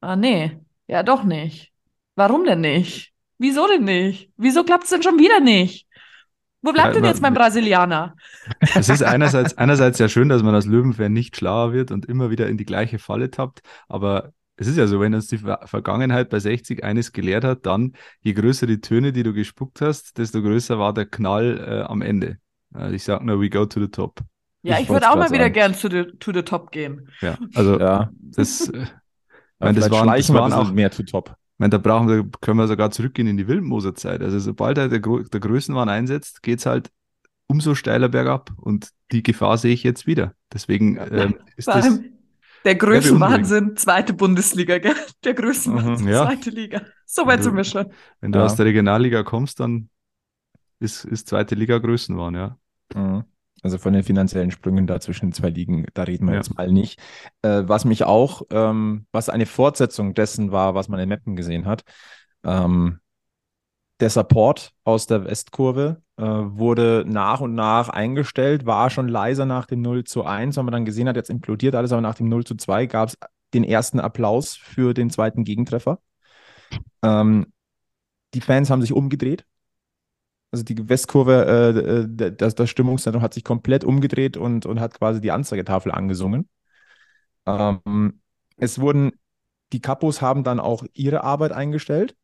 [0.00, 1.72] ah nee, ja doch nicht.
[2.16, 3.12] Warum denn nicht?
[3.38, 4.28] Wieso denn nicht?
[4.36, 5.86] Wieso klappt es denn schon wieder nicht?
[6.62, 8.16] Wo bleibt Ja, denn jetzt mein Brasilianer?
[8.72, 12.28] Es ist einerseits, einerseits ja schön, dass man als Löwenfan nicht schlauer wird und immer
[12.28, 15.60] wieder in die gleiche Falle tappt, aber es ist ja so, wenn uns die Ver
[15.64, 20.18] Vergangenheit bei 60 eines gelehrt hat, dann je größer die Töne, die du gespuckt hast,
[20.18, 22.38] desto größer war der Knall äh, am Ende.
[22.74, 24.22] Äh, ich sag nur, we go to the top.
[24.64, 27.08] Ja, Ich ich, würde auch mal wieder gern zu the, to the top gehen.
[27.20, 28.86] Ja, also Ja, das, äh,
[29.58, 31.28] meine, das waren- das waren auch- mehr zu top.
[31.30, 34.22] ich meine, da brauchen wir, können wir sogar zurückgehen in die Wildmoser Zeit.
[34.22, 36.90] Also sobald halt der, der Größenwahn einsetzt, geht's halt
[37.46, 40.32] umso steiler bergab und die Gefahr sehe ich jetzt wieder.
[40.52, 42.00] Deswegen ähm, ist Vor das
[42.64, 42.74] der.
[42.76, 44.94] Größenwahnsinn, zweite Bundesliga, gell?
[45.24, 46.24] Der Größenwahnsinn, Mhm, ja.
[46.26, 46.80] zweite Liga.
[47.04, 47.86] So weit Also- sind wir schon.
[48.22, 48.46] Wenn du Ja.
[48.46, 49.90] aus der Regionalliga kommst, dann
[50.80, 52.56] ist, ist zweite Liga Größenwahn, ja.
[52.94, 53.24] Mhm.
[53.64, 56.38] Also von den finanziellen Sprüngen da zwischen zwei Ligen, da reden wir Ja.
[56.40, 57.00] jetzt mal nicht.
[57.40, 61.64] Äh, was mich auch, ähm, was eine Fortsetzung dessen war, was man in Meppen gesehen
[61.64, 61.82] hat,
[62.44, 63.00] ähm,
[64.00, 69.64] der Support aus der Westkurve äh, wurde nach und nach eingestellt, war schon leiser nach
[69.64, 72.28] dem 0 zu 1, weil man dann gesehen hat, jetzt implodiert alles, aber nach dem
[72.28, 73.18] 0 zu 2 gab es
[73.54, 76.00] den ersten Applaus für den zweiten Gegentreffer.
[77.02, 77.46] Ähm,
[78.34, 79.46] die Fans haben sich umgedreht.
[80.54, 84.94] Also die Westkurve, äh, äh, das, das Stimmungszentrum hat sich komplett umgedreht und, und hat
[84.94, 86.48] quasi die Anzeigetafel angesungen.
[87.44, 88.20] Ähm,
[88.56, 89.10] es wurden,
[89.72, 92.14] die Kapos haben dann auch ihre Arbeit eingestellt.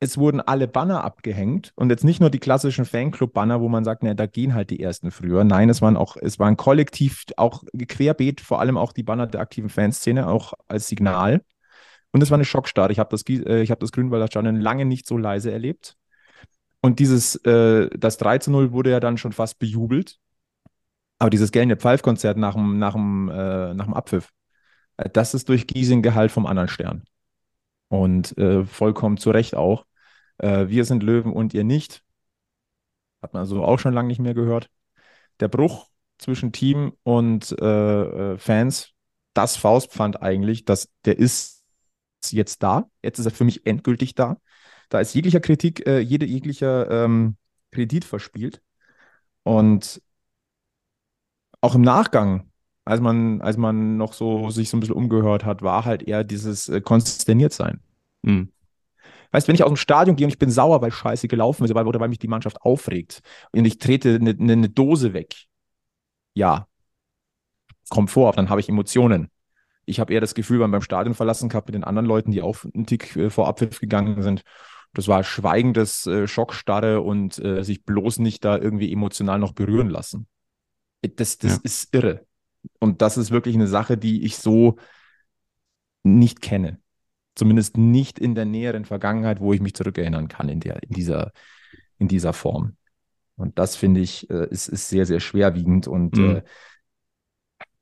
[0.00, 4.02] Es wurden alle Banner abgehängt und jetzt nicht nur die klassischen Fanclub-Banner, wo man sagt,
[4.02, 5.44] na, da gehen halt die ersten früher.
[5.44, 9.42] Nein, es waren auch, es waren kollektiv auch querbeet, vor allem auch die Banner der
[9.42, 11.44] aktiven Fanszene, auch als Signal.
[12.12, 12.92] Und es war eine Schockstarre.
[12.92, 15.97] Ich habe das, äh, hab das Grünwalder Stadion lange nicht so leise erlebt.
[16.80, 20.18] Und dieses, äh, das 3 zu 0 wurde ja dann schon fast bejubelt.
[21.18, 24.30] Aber dieses gellende Pfeifkonzert nach dem, nach dem, äh, nach dem Abpfiff,
[24.96, 27.04] äh, das ist durch Giesing Gehalt vom anderen Stern.
[27.88, 29.86] Und äh, vollkommen zu Recht auch.
[30.38, 32.02] Äh, wir sind Löwen und ihr nicht.
[33.22, 34.70] Hat man also auch schon lange nicht mehr gehört.
[35.40, 35.88] Der Bruch
[36.18, 38.92] zwischen Team und äh, äh, Fans,
[39.34, 41.64] das Faustpfand eigentlich, das, der ist
[42.30, 42.90] jetzt da.
[43.02, 44.38] Jetzt ist er für mich endgültig da.
[44.88, 47.36] Da ist jeglicher Kritik, äh, jede, jeglicher ähm,
[47.72, 48.62] Kredit verspielt.
[49.42, 50.00] Und
[51.60, 52.50] auch im Nachgang,
[52.84, 56.24] als man, als man noch so sich so ein bisschen umgehört hat, war halt eher
[56.24, 57.80] dieses äh, konsterniert sein.
[58.22, 58.52] Mhm.
[59.30, 61.74] Weißt, wenn ich aus dem Stadion gehe und ich bin sauer, weil Scheiße gelaufen ist,
[61.74, 63.20] weil, oder weil mich die Mannschaft aufregt
[63.52, 65.34] und ich trete eine, eine, eine Dose weg,
[66.34, 66.66] ja,
[67.90, 69.30] kommt vor, dann habe ich Emotionen.
[69.84, 72.42] Ich habe eher das Gefühl beim, beim Stadion verlassen gehabt mit den anderen Leuten, die
[72.42, 74.42] auch einen Tick äh, vor Abpfiff gegangen sind.
[74.94, 79.90] Das war schweigendes äh, Schockstarre und äh, sich bloß nicht da irgendwie emotional noch berühren
[79.90, 80.26] lassen.
[81.02, 81.60] Das, das Ja.
[81.62, 82.26] ist irre.
[82.80, 84.76] Und das ist wirklich eine Sache, die ich so
[86.02, 86.80] nicht kenne.
[87.34, 91.32] Zumindest nicht in der näheren Vergangenheit, wo ich mich zurückerinnern kann in, der, in, dieser,
[91.98, 92.76] in dieser Form.
[93.36, 96.42] Und das finde ich, äh, ist, ist sehr, sehr schwerwiegend und Mhm.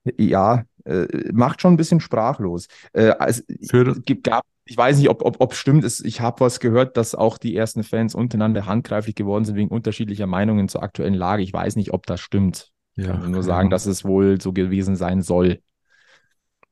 [0.05, 2.69] äh, ja, äh, macht schon ein bisschen sprachlos.
[2.93, 5.85] Äh, es, Für- es gab, ich weiß nicht, ob ob, ob stimmt.
[5.85, 9.71] Es, ich habe was gehört, dass auch die ersten Fans untereinander handgreiflich geworden sind wegen
[9.71, 11.43] unterschiedlicher Meinungen zur aktuellen Lage.
[11.43, 12.71] Ich weiß nicht, ob das stimmt.
[12.97, 15.61] Ich Ja, kann nur sagen, dass es wohl so gewesen sein soll.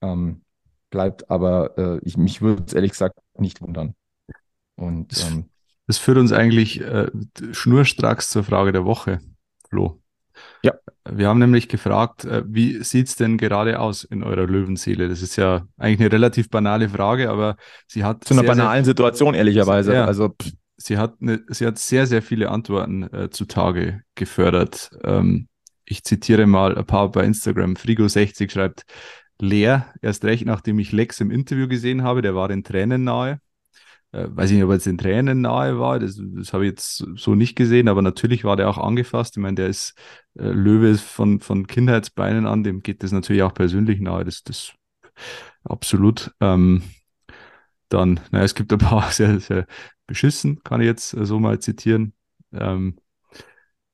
[0.01, 0.43] Ähm,
[0.91, 3.95] bleibt aber, äh, ich, mich würde es ehrlich gesagt nicht wundern.
[4.77, 5.51] Und Das- ähm,
[5.87, 7.11] Das führt uns eigentlich äh,
[7.53, 9.21] schnurstracks zur Frage der Woche,
[9.69, 10.01] Flo.
[10.63, 10.75] Ja.
[11.11, 15.09] Wir haben nämlich gefragt, äh, wie sieht's denn gerade aus in eurer Löwenseele?
[15.09, 18.65] Das ist ja eigentlich eine relativ banale Frage, aber sie hat zu einer sehr, sehr
[18.65, 19.93] banalen Situation, ehrlicherweise.
[19.95, 20.07] Ja.
[20.07, 24.91] Also, pff, sie hat, eine, sie hat sehr, sehr viele Antworten äh, zutage gefördert.
[25.03, 25.49] Ähm,
[25.85, 27.75] ich zitiere mal ein paar bei Instagram.
[27.75, 28.85] Frigo60 schreibt,
[29.39, 33.41] leer, erst recht, nachdem ich Lex im Interview gesehen habe, der war den Tränen nahe.
[34.15, 36.71] Äh, weiß ich nicht, ob er jetzt den Tränen nahe war, das, das habe ich
[36.71, 39.37] jetzt so nicht gesehen, aber natürlich war der auch angefasst.
[39.37, 39.95] Ich meine, der ist
[40.39, 44.73] äh, Löwe von, von Kindheitsbeinen an, dem geht das natürlich auch persönlich nahe, das, das
[45.65, 46.33] absolut.
[46.41, 46.83] Ähm,
[47.89, 49.67] dann, naja, es gibt ein paar sehr, sehr
[50.07, 52.15] beschissen, kann ich jetzt äh, so mal zitieren.
[52.53, 52.97] Ähm,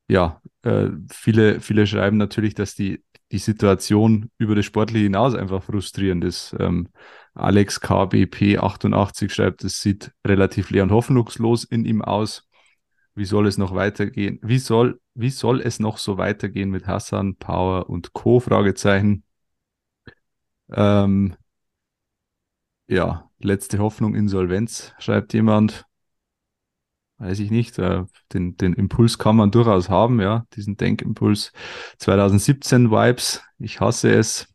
[0.09, 5.63] ja, äh, viele, viele schreiben natürlich, dass die, die Situation über das Sportliche hinaus einfach
[5.63, 6.55] frustrierend ist.
[6.59, 6.89] Ähm,
[7.35, 12.49] Alex KBP 88 schreibt, es sieht relativ leer und hoffnungslos in ihm aus.
[13.15, 14.39] Wie soll es noch weitergehen?
[14.43, 18.41] Wie soll, wie soll es noch so weitergehen mit Hassan, Power und Co?
[18.41, 19.25] Fragezeichen.
[20.73, 21.37] Ähm,
[22.89, 25.87] ja, letzte Hoffnung, Insolvenz, schreibt jemand.
[27.21, 31.53] Weiß ich nicht, äh, den, den Impuls kann man durchaus haben, ja, diesen Denkimpuls
[31.99, 34.49] 2017 Vibes, ich hasse es.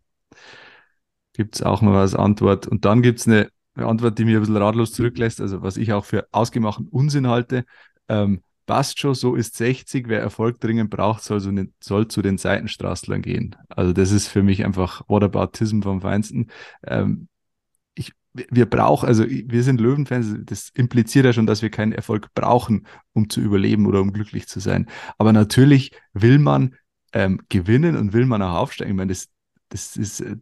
[1.34, 2.68] Gibt es auch mal als Antwort.
[2.68, 5.92] Und dann gibt es eine, Antwort, die mir ein bisschen ratlos zurücklässt, also was ich
[5.94, 7.66] auch für ausgemachten Unsinn halte.
[8.08, 12.22] Ähm, passt schon, so ist 60, wer Erfolg dringend braucht, soll, so ne, soll zu
[12.22, 13.56] den Seitenstraßlern gehen.
[13.68, 16.48] Also das ist für mich einfach Whataboutism vom Feinsten.
[16.88, 17.28] Ähm,
[18.50, 22.88] wir brauchen, also wir sind Löwenfans, das impliziert ja schon, dass wir keinen Erfolg brauchen,
[23.14, 24.88] um zu überleben oder um glücklich zu sein.
[25.18, 26.76] Aber natürlich will man
[27.14, 28.92] ähm, gewinnen und will man auch aufsteigen.
[28.92, 29.30] Ich meine, das,
[29.70, 30.36] das ist äh,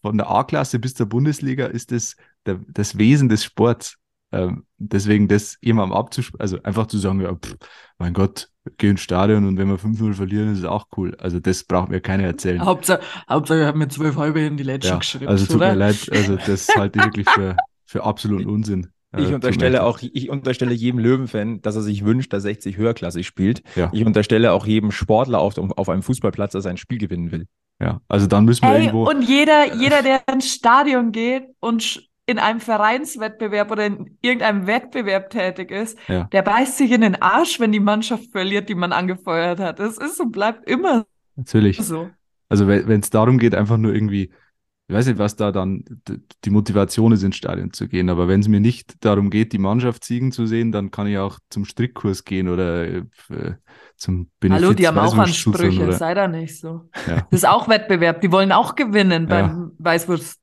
[0.00, 3.96] von der A-Klasse bis zur Bundesliga ist das der, das Wesen des Sports.
[4.34, 7.56] Ähm, deswegen das jemandem abzusprechen, also einfach zu sagen, ja, pff,
[7.98, 11.14] mein Gott, geh ins Stadion und wenn wir 5-0 verlieren, ist es auch cool.
[11.20, 12.64] Also das braucht mir keiner erzählen.
[12.64, 15.28] Hauptsache, Hauptsache ich habe mir zwölf halbe in die Letzte ja, geschrieben.
[15.28, 15.70] also tut oder?
[15.70, 18.88] mir leid, also das halte ich wirklich für, für absoluten Unsinn.
[19.12, 23.26] Äh, Ich unterstelle auch, ich unterstelle jedem Löwenfan, dass er sich wünscht, dass 60 höherklassig
[23.26, 23.62] spielt.
[23.76, 23.90] Ja.
[23.92, 27.46] Ich unterstelle auch jedem Sportler auf, auf einem Fußballplatz, dass er ein Spiel gewinnen will.
[27.80, 29.08] Ja, also dann müssen wir Ey, irgendwo.
[29.08, 35.30] und jeder, jeder, der ins Stadion geht und in einem Vereinswettbewerb oder in irgendeinem Wettbewerb
[35.30, 36.24] tätig ist, Ja.
[36.24, 39.78] der beißt sich in den Arsch, wenn die Mannschaft verliert, die man angefeuert hat.
[39.78, 41.04] Das ist und bleibt immer
[41.36, 41.78] Natürlich.
[41.78, 42.08] so.
[42.48, 44.30] Also wenn es darum geht, einfach nur irgendwie,
[44.86, 45.84] ich weiß nicht, was da dann
[46.44, 49.58] die Motivation ist, ins Stadion zu gehen, aber wenn es mir nicht darum geht, die
[49.58, 53.02] Mannschaft siegen zu sehen, dann kann ich auch zum Strickkurs gehen oder äh,
[53.96, 56.88] zum Benefiz Hallo, die haben auch Ansprüche, oder, sei da nicht so.
[57.06, 57.16] ja.
[57.30, 59.42] Das ist auch Wettbewerb, die wollen auch gewinnen Ja.
[59.42, 60.38] beim Weißwurst,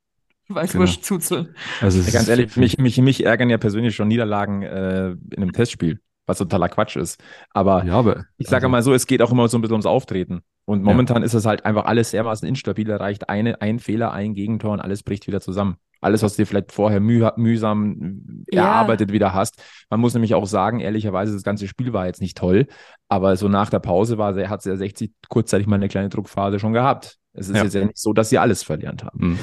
[0.55, 1.55] Weißwurstzuzeln.
[1.81, 5.17] Also es Ja, ganz ehrlich, mich, mich, mich ärgern ja persönlich schon Niederlagen äh, in
[5.37, 7.21] einem Testspiel, was totaler Quatsch ist.
[7.51, 9.73] Aber Ja, aber ich sage also, mal so, es geht auch immer so ein bisschen
[9.73, 10.41] ums Auftreten.
[10.65, 12.85] Und momentan ist es halt einfach alles dermaßen instabil.
[12.85, 15.75] Da reicht eine, ein Fehler, ein Gegentor und alles bricht wieder zusammen.
[16.01, 18.65] Alles, was du dir vielleicht vorher müh, mühsam Ja.
[18.65, 19.61] erarbeitet wieder hast.
[19.89, 22.67] Man muss nämlich auch sagen, ehrlicherweise, das ganze Spiel war jetzt nicht toll,
[23.09, 26.57] aber so nach der Pause war, sehr- hat der 60 kurzzeitig mal eine kleine Druckphase
[26.59, 27.17] schon gehabt.
[27.33, 27.63] Es ist Ja.
[27.63, 29.19] jetzt ja nicht so, dass sie alles verlernt haben.
[29.19, 29.37] hm.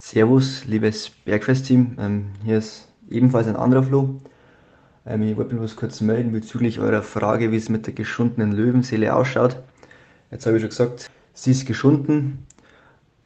[0.00, 1.96] Servus, liebes Bergfest-Team.
[1.98, 4.20] Ähm, hier ist ebenfalls ein anderer Flo.
[5.06, 8.52] Ähm, ich wollte mich bloß kurz melden bezüglich eurer Frage, wie es mit der geschundenen
[8.52, 9.56] Löwenseele ausschaut.
[10.30, 12.46] Jetzt habe ich schon gesagt, sie ist geschunden.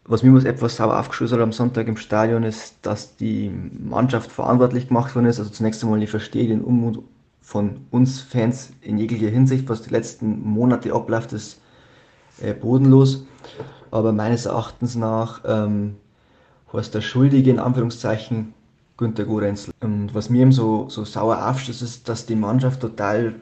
[0.05, 4.33] Was mir was etwas sauer aufgestoßen hat am Sonntag im Stadion ist, dass die Mannschaft
[4.33, 5.39] verantwortlich gemacht worden ist.
[5.39, 7.03] Also zunächst einmal, ich verstehe den Unmut
[7.43, 11.61] von uns Fans in jeglicher Hinsicht, was die letzten Monate abläuft, ist
[12.41, 13.25] äh, bodenlos.
[13.91, 15.97] Aber meines Erachtens nach ähm,
[16.73, 18.55] heißt der Schuldige in Anführungszeichen
[18.97, 19.73] Günter Gorenzel.
[19.81, 23.37] Und was mir eben so, so sauer aufstößt, ist, dass die Mannschaft total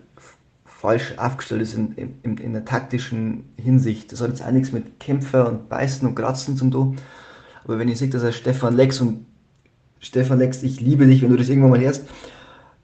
[0.67, 4.13] falsch aufgestellt ist in, in, in der taktischen Hinsicht.
[4.13, 6.97] Das hat jetzt auch nichts mit Kämpfer und Beißen und Kratzen zum tun.
[7.65, 9.27] Aber wenn ich sehe, dass er Stefan Lex und
[10.01, 12.05] Stefan Lex, ich liebe dich, wenn du das irgendwann mal hörst,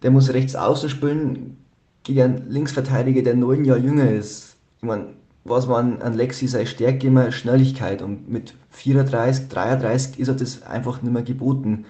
[0.03, 1.59] der muss rechts außen spielen
[2.03, 4.57] gegen einen Linksverteidiger, der neun Jahre jünger ist.
[4.79, 5.11] Ich meine,
[5.45, 10.63] was man an Lexi sei Stärke immer Schnelligkeit und mit 34, 33 ist er das
[10.63, 11.85] einfach nicht mehr geboten.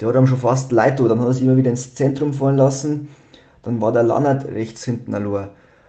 [0.00, 2.56] Der hat ihm schon fast leid dann hat er sich immer wieder ins Zentrum fallen
[2.56, 3.08] lassen,
[3.62, 5.48] dann war der Lannert rechts hinten allein.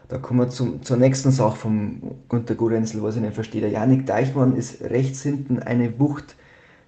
[0.09, 3.59] Da kommen wir zum, zur nächsten Sache vom Gunter Gorenzel, was ich nicht verstehe.
[3.59, 6.35] Der Janik Deichmann ist rechts hinten eine Wucht.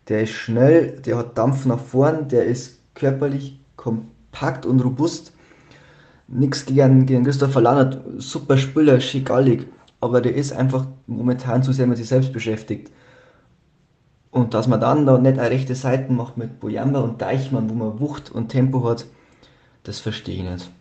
[0.07, 5.33] Der ist schnell, der hat Dampf nach vorn, der ist körperlich kompakt und robust.
[6.29, 9.67] Nichts gegen, gegen Christopher Lannert, super Spieler, schick-allig,
[10.01, 12.91] aber der ist einfach momentan zu sehr mit sich selbst beschäftigt.
[14.31, 17.73] Und dass man dann da nicht eine rechte Seite macht mit Bojamba und Deichmann, wo
[17.73, 19.05] man Wucht und Tempo hat,
[19.83, 20.71] das verstehe ich nicht.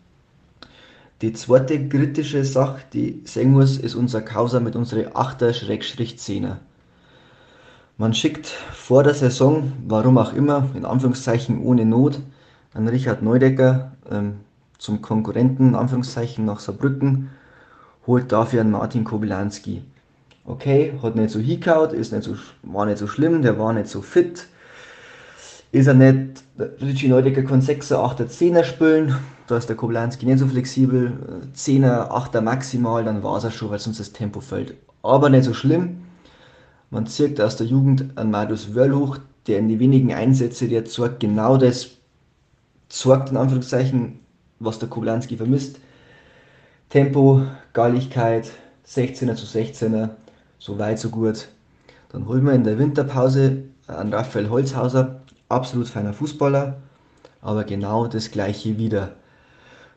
[1.21, 6.59] Die zweite kritische Sache, die ich sehen muss, ist unser Causa mit unseren 8er-10er.
[7.97, 12.21] Man schickt vor der Saison, warum auch immer, in Anführungszeichen ohne Not,
[12.73, 14.35] einen Richard Neudecker ähm,
[14.79, 17.31] zum Konkurrenten, in Anführungszeichen, nach Saarbrücken,
[18.07, 19.83] holt dafür einen Martin Kobylanski.
[20.45, 23.89] Okay, hat nicht so hingehauen, ist nicht so, war nicht so schlimm, der war nicht
[23.89, 24.47] so fit.
[25.73, 26.43] Ist er nicht,
[26.81, 29.15] Richie Neudecker kann 6er, 8er, 10er spielen,
[29.47, 31.13] da ist der Kobylanski nicht so flexibel,
[31.55, 34.75] 10er, 8er maximal, dann war es er schon, weil sonst das Tempo fällt.
[35.03, 36.03] Aber nicht so schlimm.
[36.91, 40.87] Man zirkt aus der Jugend einen Marius Wörl hoch, der in die wenigen Einsätze, der
[40.87, 41.91] zeigt genau das,
[42.89, 44.21] zeigt in Anführungszeichen,
[44.61, 45.81] was der Koblanski vermisst.
[46.89, 48.51] Tempo, Galligkeit,
[48.87, 50.11] 16er zu 16er,
[50.59, 51.49] so weit, so gut.
[52.11, 56.79] Dann holen wir in der Winterpause einen Raphael Holzhauser, absolut feiner Fußballer,
[57.43, 59.13] aber genau das gleiche wieder.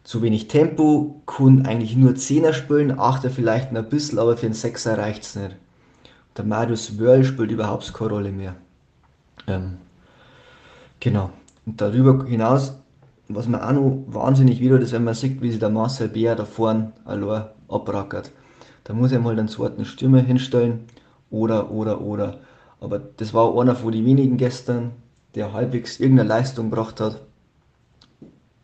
[0.03, 4.55] Zu wenig Tempo, kann eigentlich nur 10er spielen, 8er vielleicht ein bisschen, aber für einen
[4.55, 5.55] 6er reicht es nicht.
[6.37, 8.55] Der Marius Wörl spielt überhaupt keine Rolle mehr.
[9.47, 9.77] Ähm,
[10.99, 11.29] genau.
[11.65, 12.73] Und darüber hinaus
[13.35, 16.35] was man auch noch wahnsinnig wieder ist, wenn man sieht, wie sich der Marcel Bär
[16.35, 18.31] da vorne allein abrackert.
[18.83, 20.85] Da muss er mal einen zweiten Stürmer hinstellen
[21.29, 22.39] oder, oder, oder.
[22.79, 24.91] Aber das war einer von den wenigen gestern,
[25.35, 27.21] der halbwegs irgendeine Leistung gebracht hat.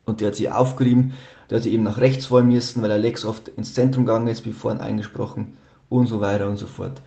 [0.05, 1.13] Und der hat sich aufgerieben,
[1.49, 4.27] der hat sich eben nach rechts fallen müssen, weil er Lex oft ins Zentrum gegangen
[4.27, 5.57] ist, wie vorhin eingesprochen
[5.89, 7.01] und so weiter und so fort.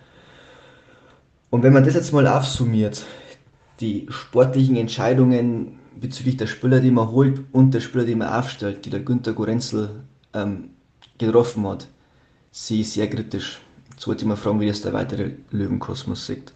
[1.49, 3.05] Und wenn man das jetzt mal aufsummiert,
[3.81, 8.85] die sportlichen Entscheidungen bezüglich der Spieler, die man holt und der Spieler, die man aufstellt,
[8.85, 10.69] die der Günter Gorenzel ähm,
[11.21, 11.87] getroffen hat,
[12.51, 13.59] sehe ich sehr kritisch.
[13.91, 16.53] Jetzt wollte ich mal fragen, wie das der weitere Löwenkosmos sieht.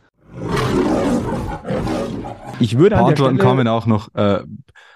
[2.60, 4.44] Ich würde an Antworten Stelle, kamen auch noch, äh,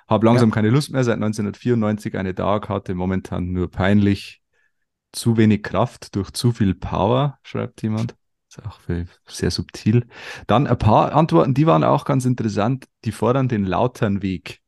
[0.08, 0.56] habe langsam ja.
[0.56, 4.42] keine Lust mehr, seit 1994 eine Dauerkarte, momentan nur peinlich,
[5.12, 8.16] zu wenig Kraft durch zu viel Power, schreibt jemand.
[8.50, 8.80] Ist auch
[9.28, 10.08] sehr subtil.
[10.48, 12.88] Dann ein paar Antworten, die waren auch ganz interessant.
[13.06, 14.60] Die fordern den Lauternweg.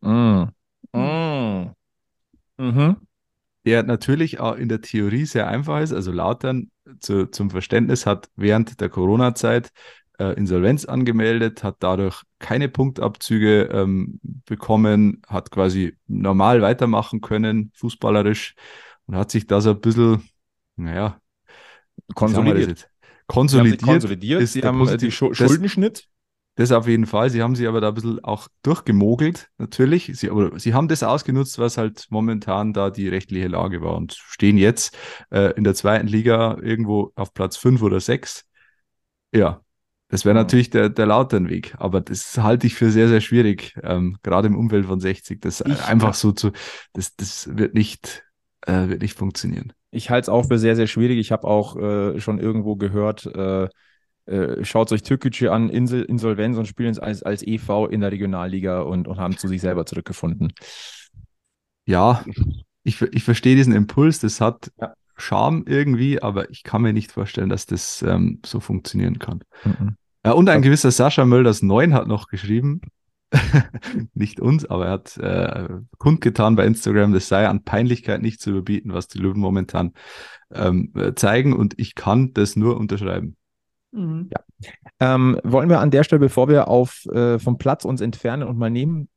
[0.00, 0.44] Mm.
[0.92, 1.70] Mm.
[2.56, 2.96] Mhm.
[3.64, 5.92] Der natürlich auch in der Theorie sehr einfach ist.
[5.92, 9.70] Also Lautern zu, zum Verständnis hat während der Corona-Zeit
[10.18, 18.54] äh, Insolvenz angemeldet, hat dadurch keine Punktabzüge ähm, bekommen, hat quasi normal weitermachen können, fußballerisch,
[19.06, 20.22] und hat sich da so ein bisschen,
[20.76, 21.20] naja,
[22.14, 22.90] konsolidiert.
[23.26, 24.42] Konsolidiert, konsolidiert.
[24.42, 26.08] ist der haben äh, die Positiv- Schu das- Schuldenschnitt.
[26.56, 27.30] Das auf jeden Fall.
[27.30, 30.10] Sie haben sie aber da ein bisschen auch durchgemogelt, natürlich.
[30.14, 34.12] Sie, aber sie haben das ausgenutzt, was halt momentan da die rechtliche Lage war und
[34.12, 34.96] stehen jetzt
[35.32, 38.44] äh, in der zweiten Liga irgendwo auf Platz fünf oder sechs.
[39.32, 39.62] Ja,
[40.08, 40.40] das wäre Mhm.
[40.42, 44.56] natürlich der, der Lauternweg, aber das halte ich für sehr, sehr schwierig, ähm, gerade im
[44.56, 45.40] Umfeld von 60.
[45.40, 46.52] Das Ich- einfach so zu,
[46.92, 48.22] das, das wird nicht,
[48.66, 49.72] äh, wird nicht funktionieren.
[49.90, 51.18] Ich halte es auch für sehr, sehr schwierig.
[51.18, 53.68] Ich habe auch äh, schon irgendwo gehört, äh,
[54.26, 58.80] äh, schaut euch Türkgücü an, Insel, Insolvenz und spielen als, als EV in der Regionalliga
[58.80, 60.52] und, und haben zu sich selber zurückgefunden.
[61.86, 62.24] Ja,
[62.82, 64.94] ich, ich verstehe diesen Impuls, das hat Ja.
[65.16, 69.40] Charme irgendwie, aber ich kann mir nicht vorstellen, dass das ähm, so funktionieren kann.
[69.64, 69.96] Mhm.
[70.24, 72.80] Ja, und ein gewisser Sascha Mölders 9 hat noch geschrieben,
[74.14, 78.50] nicht uns, aber er hat äh, kundgetan bei Instagram, das sei an Peinlichkeit nicht zu
[78.50, 79.92] überbieten, was die Löwen momentan
[80.52, 83.36] ähm, äh, zeigen und ich kann das nur unterschreiben.
[83.94, 84.30] Mhm.
[84.98, 88.58] Ähm, wollen wir an der Stelle, bevor wir auf, äh, vom Platz uns entfernen und
[88.58, 89.08] mal neben,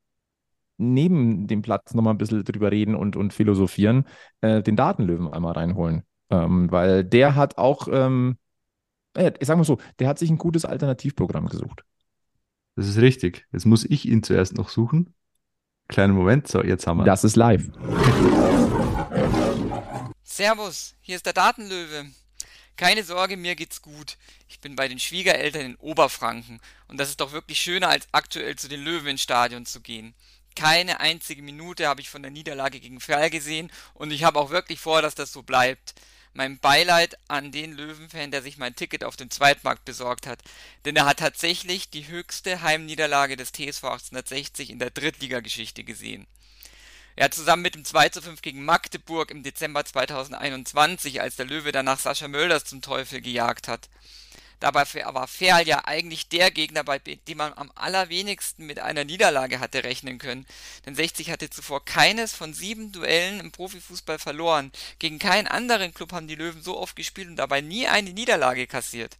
[0.78, 4.06] neben dem Platz nochmal ein bisschen drüber reden und, und philosophieren,
[4.42, 6.04] äh, den Datenlöwen einmal reinholen.
[6.30, 8.38] Ähm, weil der hat auch, ähm,
[9.16, 11.84] äh, ich sag mal so, der hat sich ein gutes Alternativprogramm gesucht.
[12.76, 13.48] Das ist richtig.
[13.52, 15.16] Jetzt muss ich ihn zuerst noch suchen.
[15.88, 17.06] Kleinen Moment, so, jetzt haben wir.
[17.06, 17.70] Das ist live.
[20.22, 22.12] Servus, hier ist der Datenlöwe.
[22.78, 24.18] Keine Sorge, mir geht's gut.
[24.48, 28.56] Ich bin bei den Schwiegereltern in Oberfranken und das ist doch wirklich schöner, als aktuell
[28.56, 30.14] zu den Löwen ins Stadion zu gehen.
[30.56, 34.52] Keine einzige Minute habe ich von der Niederlage gegen Ferl gesehen und ich habe auch
[34.52, 35.96] wirklich vor, dass das so bleibt.
[36.34, 40.44] Mein Beileid an den Löwenfan, der sich mein Ticket auf dem Zweitmarkt besorgt hat,
[40.86, 46.28] denn er hat tatsächlich die höchste Heimniederlage des TSV 1860 in der Drittligageschichte gesehen.
[47.18, 51.48] Er hat zusammen mit dem 2 zu 5 gegen Magdeburg im Dezember 2021, als der
[51.48, 53.90] Löwe danach Sascha Mölders zum Teufel gejagt hat.
[54.60, 59.60] Dabei war Ferl ja eigentlich der Gegner, bei dem man am allerwenigsten mit einer Niederlage
[59.60, 60.46] hatte rechnen können.
[60.86, 64.72] Denn 60 hatte zuvor keines von sieben Duellen im Profifußball verloren.
[65.00, 68.68] Gegen keinen anderen Club haben die Löwen so oft gespielt und dabei nie eine Niederlage
[68.68, 69.18] kassiert.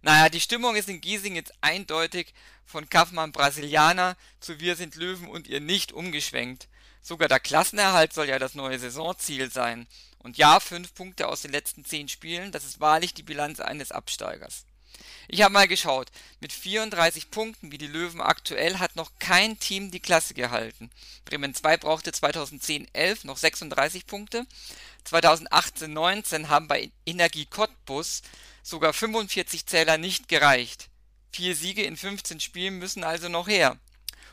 [0.00, 2.34] Naja, die Stimmung ist in Giesing jetzt eindeutig
[2.66, 6.66] von Kaufmann Brasilianer zu Wir sind Löwen und ihr nicht umgeschwenkt.
[7.02, 9.86] Sogar der Klassenerhalt soll ja das neue Saisonziel sein.
[10.18, 13.90] Und ja, fünf Punkte aus den letzten zehn Spielen, das ist wahrlich die Bilanz eines
[13.90, 14.64] Absteigers.
[15.26, 16.10] Ich habe mal geschaut,
[16.40, 20.90] mit 34 Punkten wie die Löwen aktuell hat noch kein Team die Klasse gehalten.
[21.24, 24.46] Bremen 2 brauchte 2010-11 noch 36 Punkte,
[25.10, 28.22] 2018-19 haben bei Energie Cottbus
[28.62, 30.88] sogar 45 Zähler nicht gereicht.
[31.32, 33.78] Vier Siege in 15 Spielen müssen also noch her.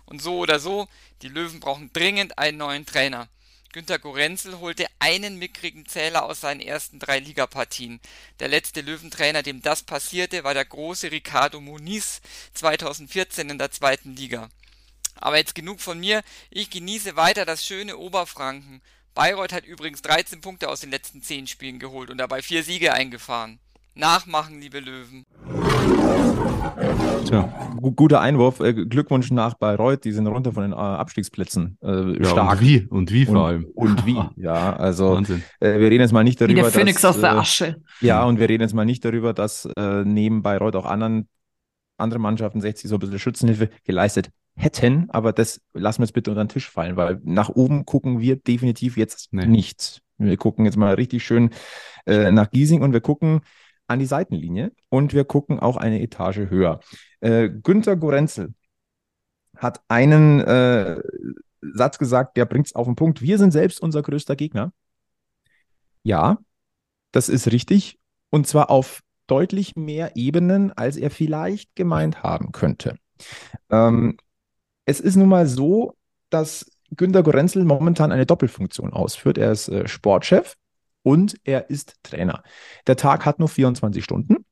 [0.10, 0.88] Und so oder so,
[1.22, 3.30] die Löwen brauchen dringend einen neuen Trainer.
[3.72, 8.00] Günter Gorenzel holte einen mickrigen Zähler aus seinen ersten drei Ligapartien.
[8.40, 12.22] Der letzte Löwentrainer, dem das passierte, war der große Ricardo Muniz
[12.56, 14.50] 2014 in der zweiten Liga.
[15.14, 18.82] Aber jetzt genug von mir, ich genieße weiter das schöne Oberfranken.
[19.14, 22.94] Bayreuth hat übrigens 13 Punkte aus den letzten 10 Spielen geholt und dabei vier Siege
[22.94, 23.60] eingefahren.
[23.94, 25.28] Nachmachen, liebe Löwen.
[27.26, 27.50] Tja,
[27.80, 28.60] gu- guter Einwurf.
[28.60, 30.04] Äh, Glückwunsch nach Bayreuth.
[30.04, 31.78] Die sind runter von den äh, Abstiegsplätzen.
[31.84, 32.52] Äh, Ja, stark.
[32.60, 32.86] Und wie?
[32.90, 33.66] Und wie vor Und, allem.
[33.76, 34.18] und wie?
[34.38, 35.44] Ja, also Wahnsinn.
[35.60, 37.76] äh, wir reden jetzt mal nicht Wie darüber, der Phönix dass, aus der äh, Asche.
[38.02, 41.28] Ja, und wir reden jetzt mal nicht darüber, dass äh, neben Bayreuth auch anderen,
[41.98, 46.32] andere Mannschaften 60 so ein bisschen Schützenhilfe geleistet hätten, aber das lassen wir jetzt bitte
[46.32, 49.46] unter den Tisch fallen, weil nach oben gucken wir definitiv jetzt Nee.
[49.46, 50.02] nicht.
[50.18, 51.52] Wir gucken jetzt mal richtig schön
[52.06, 53.40] äh, nach Giesing und wir gucken
[53.90, 56.80] an die Seitenlinie und wir gucken auch eine Etage höher.
[57.22, 58.54] Äh, Günter Gorenzel
[59.58, 61.02] hat einen äh,
[61.62, 63.22] Satz gesagt, der bringt es auf den Punkt.
[63.22, 64.72] Wir sind selbst unser größter Gegner.
[66.04, 66.38] Ja,
[67.12, 68.00] das ist richtig.
[68.30, 72.96] Und zwar auf deutlich mehr Ebenen, als er vielleicht gemeint haben könnte.
[73.70, 74.18] Ähm,
[74.86, 75.96] es ist nun mal so,
[76.30, 79.38] dass Günter Gorenzel momentan eine Doppelfunktion ausführt.
[79.38, 80.56] Er ist äh, Sportchef
[81.04, 82.44] und er ist Trainer.
[82.88, 84.46] Der Tag hat nur 24 Stunden.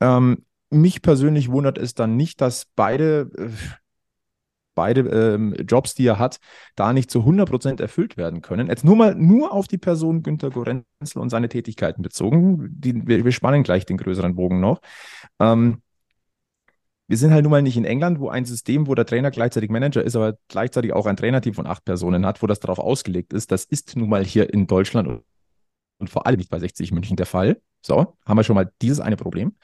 [0.00, 3.50] Ähm, mich persönlich wundert es dann nicht, dass beide, äh,
[4.74, 6.38] beide ähm, Jobs, die er hat,
[6.76, 8.68] da nicht zu 100% erfüllt werden können.
[8.68, 10.84] Jetzt nur mal nur auf die Person Günter Gorenzel
[11.20, 12.68] und seine Tätigkeiten bezogen.
[12.70, 14.80] Die, wir, wir spannen gleich den größeren Bogen noch.
[15.40, 15.82] Ähm,
[17.08, 19.70] wir sind halt nun mal nicht in England, wo ein System, wo der Trainer gleichzeitig
[19.70, 23.32] Manager ist, aber gleichzeitig auch ein Trainerteam von acht Personen hat, wo das darauf ausgelegt
[23.32, 23.50] ist.
[23.50, 25.22] Das ist nun mal hier in Deutschland
[25.98, 27.60] und, vor allem nicht bei 60 München der Fall.
[27.80, 29.56] So, haben wir schon mal dieses eine Problem.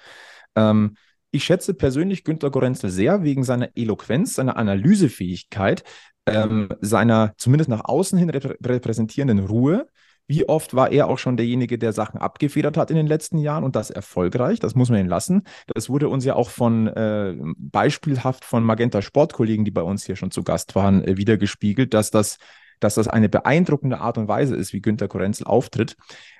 [0.55, 0.97] Ähm,
[1.30, 5.82] ich schätze persönlich Günter Gorenzel sehr wegen seiner Eloquenz, seiner Analysefähigkeit,
[6.26, 9.89] ähm, seiner zumindest nach außen hin reprä repräsentierenden Ruhe.
[10.26, 13.62] Wie oft war er auch schon derjenige, der Sachen abgefedert hat in den letzten Jahren
[13.62, 14.59] und das erfolgreich?
[14.59, 15.43] Das muss man ihn lassen.
[15.74, 20.16] Das wurde uns ja auch von äh, beispielhaft von Magenta Sportkollegen, die bei uns hier
[20.16, 22.39] schon zu Gast waren, äh, wiedergespiegelt, dass das,
[22.85, 25.97] dass das eine beeindruckende Art und Weise ist, wie Günter Korenzel auftritt.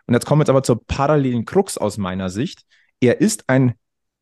[0.07, 2.67] Und jetzt kommen wir jetzt aber zur parallelen Krux aus meiner Sicht.
[3.01, 3.75] Er ist ein,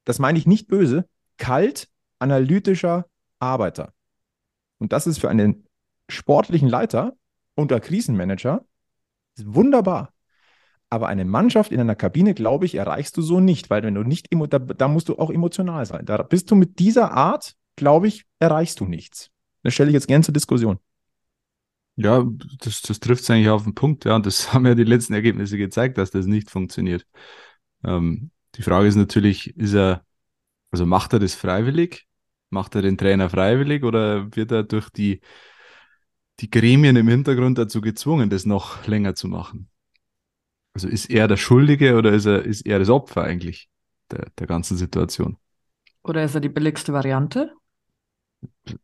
[0.04, 1.88] das meine ich nicht böse, kalt
[2.20, 3.06] analytischer
[3.40, 3.92] Arbeiter.
[4.78, 5.66] Und das ist für einen
[6.08, 7.14] sportlichen Leiter
[7.56, 8.64] unter Krisenmanager
[9.36, 10.12] wunderbar.
[10.90, 14.04] Aber eine Mannschaft in einer Kabine, glaube ich, erreichst du so nicht, weil wenn du
[14.04, 16.04] nicht, da, da musst du auch emotional sein.
[16.04, 19.30] Da bist du mit dieser Art, glaube ich, erreichst du nichts.
[19.64, 20.78] Das stelle ich jetzt gerne zur Diskussion.
[21.96, 22.26] Ja,
[22.60, 24.16] das, das trifft es eigentlich auf den Punkt, ja.
[24.16, 27.06] Und das haben ja die letzten Ergebnisse gezeigt, dass das nicht funktioniert.
[27.84, 30.04] Ähm, die Frage ist natürlich, ist er,
[30.70, 32.06] also macht er das freiwillig?
[32.50, 35.20] Macht er den Trainer freiwillig oder wird er durch die,
[36.40, 39.70] die Gremien im Hintergrund dazu gezwungen, das noch länger zu machen?
[40.74, 43.68] Also ist er der Schuldige oder ist er, ist er das Opfer eigentlich
[44.10, 45.36] der, der ganzen Situation?
[46.02, 47.52] Oder ist er die billigste Variante?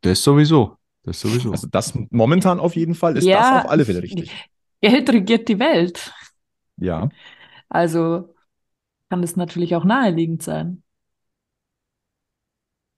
[0.02, 0.78] Das sowieso.
[1.03, 1.53] Das sowieso.
[1.53, 4.51] Also das momentan auf jeden Fall ist ja, das auf alle Fälle richtig.
[4.80, 6.12] Geld regiert die Welt.
[6.76, 7.09] Ja.
[7.68, 8.34] Also
[9.09, 10.82] kann das natürlich auch naheliegend sein.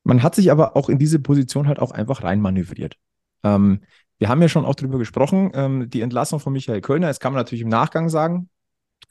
[0.02, 2.96] Man hat sich aber auch in diese Position halt auch einfach reinmanövriert.
[3.44, 3.82] Ähm,
[4.18, 7.32] wir haben ja schon auch darüber gesprochen, ähm, die Entlassung von Michael Kölner, das kann
[7.32, 8.50] man natürlich im Nachgang sagen,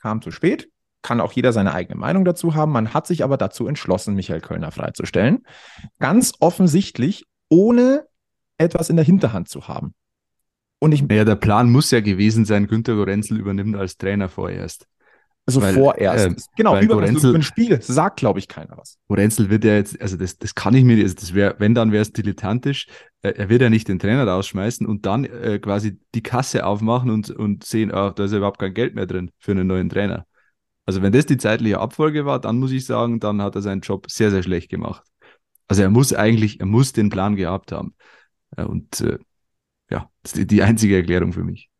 [0.00, 0.70] kam zu spät,
[1.02, 2.72] kann auch jeder seine eigene Meinung dazu haben.
[2.72, 5.44] Man hat sich aber dazu entschlossen, Michael Kölner freizustellen.
[5.98, 8.06] Ganz offensichtlich, ohne
[8.60, 9.94] etwas in der Hinterhand zu haben.
[10.78, 14.86] Und ich, ja, der Plan muss ja gewesen sein, Günter Gorenzel übernimmt als Trainer vorerst.
[15.46, 16.26] Also weil, vorerst.
[16.26, 18.98] Äh, genau, über, Gorenzel, über ein Spiel sagt, glaube ich, keiner was.
[19.08, 21.92] Gorenzel wird ja jetzt, also das, das kann ich mir, also das wäre, wenn dann
[21.92, 22.86] wäre es dilettantisch.
[23.22, 27.10] Äh, er wird ja nicht den Trainer rausschmeißen und dann äh, quasi die Kasse aufmachen
[27.10, 29.88] und, und sehen, oh, da ist ja überhaupt kein Geld mehr drin für einen neuen
[29.88, 30.26] Trainer.
[30.86, 33.80] Also wenn das die zeitliche Abfolge war, dann muss ich sagen, dann hat er seinen
[33.80, 35.02] Job sehr, sehr schlecht gemacht.
[35.68, 37.94] Also er muss eigentlich, er muss den Plan gehabt haben.
[38.56, 39.18] Und äh,
[39.90, 41.70] ja, das ist die einzige Erklärung für mich.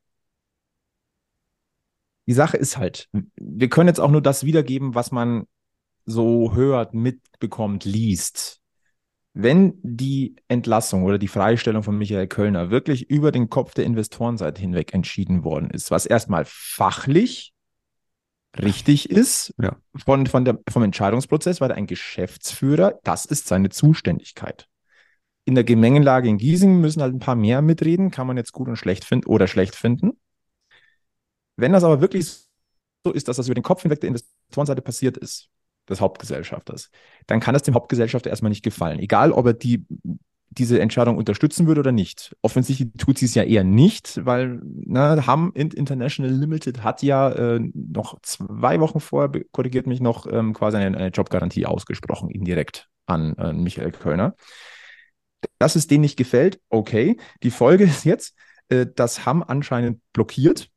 [2.26, 5.46] Die Sache ist halt, wir können jetzt auch nur das wiedergeben, was man
[6.04, 8.60] so hört, mitbekommt, liest.
[9.32, 14.60] Wenn die Entlassung oder die Freistellung von Michael Kölner wirklich über den Kopf der Investorenseite
[14.60, 17.52] hinweg entschieden worden ist, was erstmal fachlich
[18.58, 19.76] richtig ist ja.
[19.96, 24.69] von, von der, vom Entscheidungsprozess, weil ein Geschäftsführer, das ist seine Zuständigkeit
[25.44, 28.68] in der Gemengelage in Giesing müssen halt ein paar mehr mitreden, kann man jetzt gut
[28.68, 30.12] und schlecht finden oder schlecht finden.
[31.56, 32.28] Wenn das aber wirklich
[33.04, 35.48] so ist, dass das über den Kopf hinweg der Investorenseite passiert ist,
[35.88, 36.90] des Hauptgesellschafters,
[37.26, 38.98] dann kann das dem Hauptgesellschafter erstmal nicht gefallen.
[38.98, 39.86] Egal, ob er die,
[40.50, 42.36] diese Entscheidung unterstützen würde oder nicht.
[42.42, 47.60] Offensichtlich tut sie es ja eher nicht, weil na, Ham International Limited hat ja äh,
[47.74, 53.34] noch zwei Wochen vorher, korrigiert mich noch, ähm, quasi eine, eine, Jobgarantie ausgesprochen, indirekt an,
[53.34, 54.34] an Michael Kölner
[55.58, 57.16] dass es denen nicht gefällt, okay.
[57.42, 58.34] Die Folge ist jetzt,
[58.68, 60.70] äh, dass Hamm anscheinend blockiert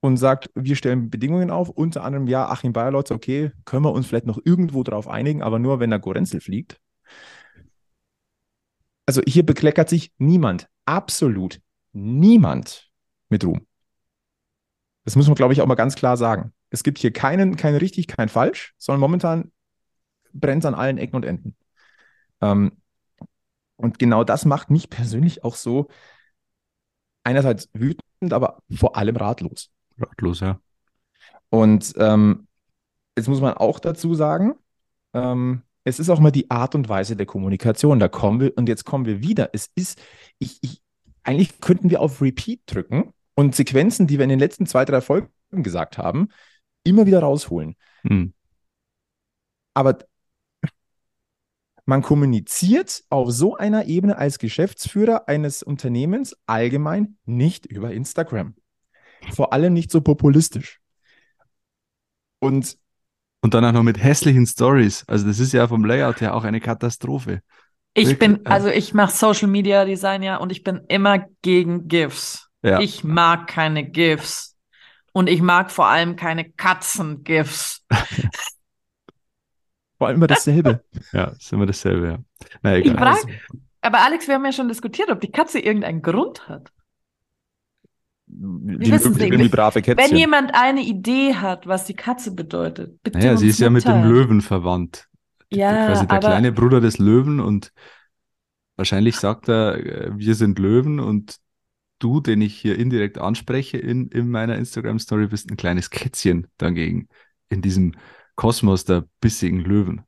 [0.00, 4.06] und sagt, wir stellen Bedingungen auf, unter anderem, ja, Achim Bayerlotz, okay, können wir uns
[4.06, 6.78] vielleicht noch irgendwo drauf einigen, aber nur, wenn der Gorenzel fliegt.
[9.06, 11.60] Also hier bekleckert sich niemand, absolut
[11.92, 12.90] niemand
[13.28, 13.66] mit Ruhm.
[15.04, 16.52] Das muss man, glaube ich, auch mal ganz klar sagen.
[16.70, 19.52] Es gibt hier keinen, kein richtig, kein falsch, sondern momentan
[20.32, 21.56] brennt es an allen Ecken und Enden.
[22.40, 22.72] Ähm,
[23.76, 25.88] Und genau das macht mich persönlich auch so
[27.24, 29.70] einerseits wütend, aber vor allem ratlos.
[29.98, 30.60] Ratlos, ja.
[31.50, 32.46] Und ähm,
[33.16, 34.54] jetzt muss man auch dazu sagen,
[35.12, 37.98] ähm, es ist auch mal die Art und Weise der Kommunikation.
[37.98, 39.50] Da kommen wir, und jetzt kommen wir wieder.
[39.52, 40.00] Es ist,
[40.38, 40.82] ich, ich,
[41.22, 45.00] eigentlich könnten wir auf Repeat drücken und Sequenzen, die wir in den letzten zwei, drei
[45.00, 46.28] Folgen gesagt haben,
[46.84, 47.76] immer wieder rausholen.
[48.02, 48.32] Hm.
[49.74, 49.98] Aber
[51.86, 58.54] man kommuniziert auf so einer Ebene als Geschäftsführer eines Unternehmens allgemein nicht über Instagram.
[59.32, 60.80] Vor allem nicht so populistisch.
[62.40, 62.76] Und
[63.42, 65.04] Und dann auch noch mit hässlichen Stories.
[65.06, 67.42] Also das ist ja vom Layout her auch eine Katastrophe.
[67.94, 68.50] Ich Wirklich, bin, ja.
[68.50, 72.48] also ich mache Social Media Design ja und ich bin immer gegen GIFs.
[72.62, 72.80] Ja.
[72.80, 74.56] Ich mag keine GIFs.
[75.12, 77.84] Und ich mag vor allem keine Katzen-GIFs.
[79.98, 80.82] vor allem immer dasselbe.
[81.12, 82.18] Ja, ist immer dasselbe, ja.
[82.62, 83.14] Na Ich egal.
[83.16, 83.32] frage,
[83.80, 86.72] aber Alex, wir haben ja schon diskutiert, ob die Katze irgendeinen Grund hat.
[88.26, 89.04] die nicht.
[89.04, 90.10] irgendwie brave Kätzchen.
[90.10, 93.84] Wenn jemand eine Idee hat, was die Katze bedeutet, bitte Naja, sie ist ja mit
[93.84, 94.04] dem.
[94.04, 95.08] Löwen verwandt.
[95.50, 97.72] Ja, Quasi der aber kleine Bruder des Löwen und
[98.76, 101.36] wahrscheinlich sagt er, äh, wir sind Löwen und
[101.98, 107.08] du, den ich hier indirekt anspreche in, in meiner Instagram-Story, bist ein kleines Kätzchen dagegen
[107.48, 107.94] in diesem
[108.36, 110.02] Kosmos der bissigen Löwen.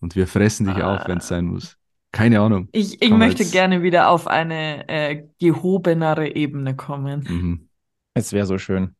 [0.00, 1.76] Und wir fressen dich auf, wenn es sein muss.
[2.12, 2.68] Keine Ahnung.
[2.72, 7.24] ich, ich möchte jetzt- gerne wieder auf eine äh, gehobenere Ebene kommen.
[7.28, 7.68] Mhm.
[8.14, 8.94] Es wäre so schön.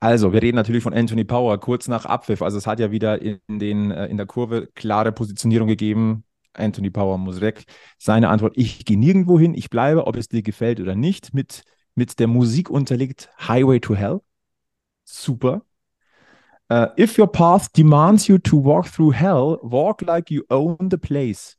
[0.00, 2.42] Also, wir reden natürlich von Anthony Power, kurz nach Abpfiff.
[2.42, 6.24] Also, es hat ja wieder in, den, äh, in der Kurve klare Positionierung gegeben.
[6.54, 7.64] Anthony Power muss weg.
[7.98, 11.32] Seine Antwort: Ich gehe nirgendwo hin, ich bleibe, ob es dir gefällt oder nicht.
[11.32, 11.62] Mit,
[11.94, 14.20] mit der Musik unterlegt Highway to Hell.
[15.04, 15.62] Super.
[16.68, 20.96] Äh, if your path demands you to walk through hell, walk like you own the
[20.96, 21.56] place.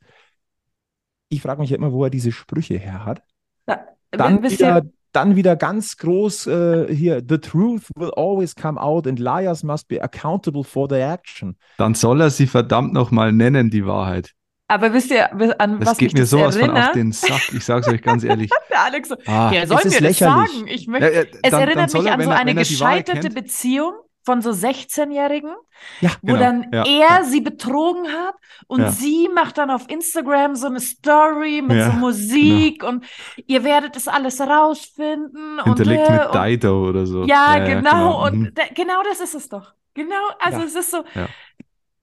[1.30, 3.22] Ich frage mich ja immer, wo er diese Sprüche her hat.
[3.66, 9.08] Da, Dann wieder, dann wieder ganz groß äh, hier, the truth will always come out
[9.08, 11.58] and liars must be accountable for their action.
[11.78, 14.32] Dann soll er sie verdammt nochmal nennen, die Wahrheit.
[14.68, 16.96] aber wisst ihr, an Das was geht mich mir das sowas von auf erinnert?
[16.96, 17.54] den Sack.
[17.54, 18.50] Ich sag's euch ganz ehrlich.
[18.70, 20.52] Der Alex so, Ah, ja, sollen es ist wir das lächerlich.
[20.52, 20.68] sagen?
[20.68, 22.52] Ich möchte, Ja, ja, es dann- erinnert dann soll mich er, an so er- eine
[22.52, 23.94] er gescheiterte kennt- Beziehung
[24.24, 25.54] von so 16-Jährigen,
[26.02, 27.24] Ja, wo Genau, dann ja, er ja.
[27.24, 28.36] sie betrogen hat
[28.68, 33.06] und sie macht dann auf Instagram so eine Story mit so Musik und
[33.48, 37.24] ihr werdet es alles rausfinden Hinterlegt und, äh, mit und Dido oder so.
[37.26, 38.40] ja, genau, mhm.
[38.40, 39.74] und da, genau das ist es doch.
[39.94, 41.04] Genau, also es ist so,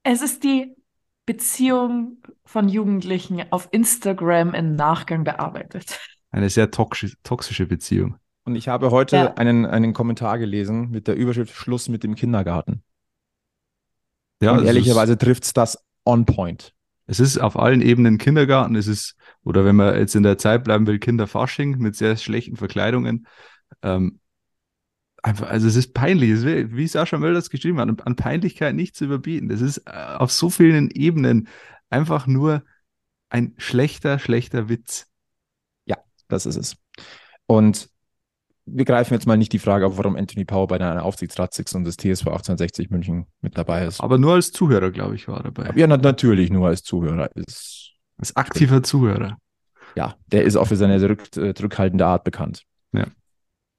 [0.03, 0.77] es ist die
[1.27, 5.99] Beziehung von Jugendlichen auf Instagram im Nachgang bearbeitet.
[6.33, 8.20] Eine sehr toxische Beziehung.
[8.45, 9.34] Und ich habe heute Ja.
[9.34, 12.82] einen, einen Kommentar gelesen mit der Überschrift Schluss mit dem Kindergarten.
[14.43, 16.74] Ja, Und es ehrlicherweise trifft es das on point.
[17.07, 18.76] Es ist auf allen Ebenen Kindergarten.
[18.76, 22.57] Es ist, oder wenn man jetzt in der Zeit bleiben will, Kinderfasching mit sehr schlechten
[22.57, 23.26] Verkleidungen.
[23.82, 24.20] Ähm,
[25.22, 26.30] einfach, also es ist peinlich.
[26.30, 29.49] Es ist, wie Sascha Mölders geschrieben hat, an, an Peinlichkeit nicht zu überbieten.
[29.49, 31.49] Das ist äh, auf so vielen Ebenen
[31.91, 32.64] einfach nur
[33.28, 35.07] ein schlechter, schlechter Witz.
[36.30, 36.76] Das ist es.
[37.47, 37.91] Und
[38.66, 41.96] wir greifen jetzt mal nicht die Frage auf, warum Anthony Power bei einer Aufsichtsratssitzung des
[41.96, 44.00] TSV 1860 München mit dabei ist.
[44.00, 45.72] Aber nur als Zuhörer, glaube ich, war er dabei.
[45.74, 47.34] Ja, na, natürlich nur als Zuhörer.
[47.36, 49.38] Ist, Als aktiver Zuhörer.
[49.96, 52.64] ja, der ist auch für seine zurück, äh, zurückhaltende Art bekannt.
[52.92, 53.06] Ja.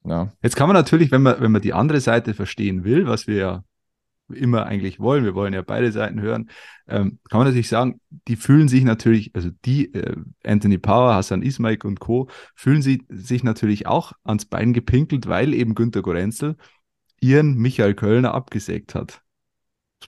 [0.04, 0.32] Ja.
[0.42, 3.36] Jetzt kann man natürlich, wenn man, wenn man die andere Seite verstehen will, was wir
[3.36, 3.64] ja
[4.32, 6.50] immer eigentlich wollen, wir wollen ja beide Seiten hören,
[6.88, 11.42] ähm, kann man natürlich sagen, die fühlen sich natürlich, also die, äh, Anthony Power, Hassan
[11.42, 16.56] Ismail und Co., fühlen sie, sich natürlich auch ans Bein gepinkelt, weil eben Günter Gorenzel
[17.20, 19.22] ihren Michael Kölner abgesägt hat.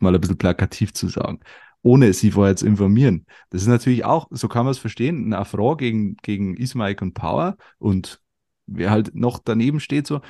[0.01, 1.41] Um mal ein bisschen plakativ zu sagen.
[1.83, 3.27] Ohne sie vorher zu informieren.
[3.51, 7.15] Das ist natürlich auch, so kann man es verstehen, ein Affront gegen, gegen Ismail und
[7.15, 8.21] Power und
[8.67, 10.21] wer halt noch daneben steht, so.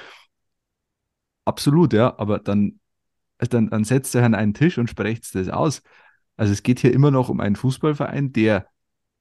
[1.45, 2.81] Absolut, ja, aber dann,
[3.39, 5.83] dann, dann setzt er an einen Tisch und sprecht das aus.
[6.37, 8.67] Also es geht hier immer noch um einen Fußballverein, der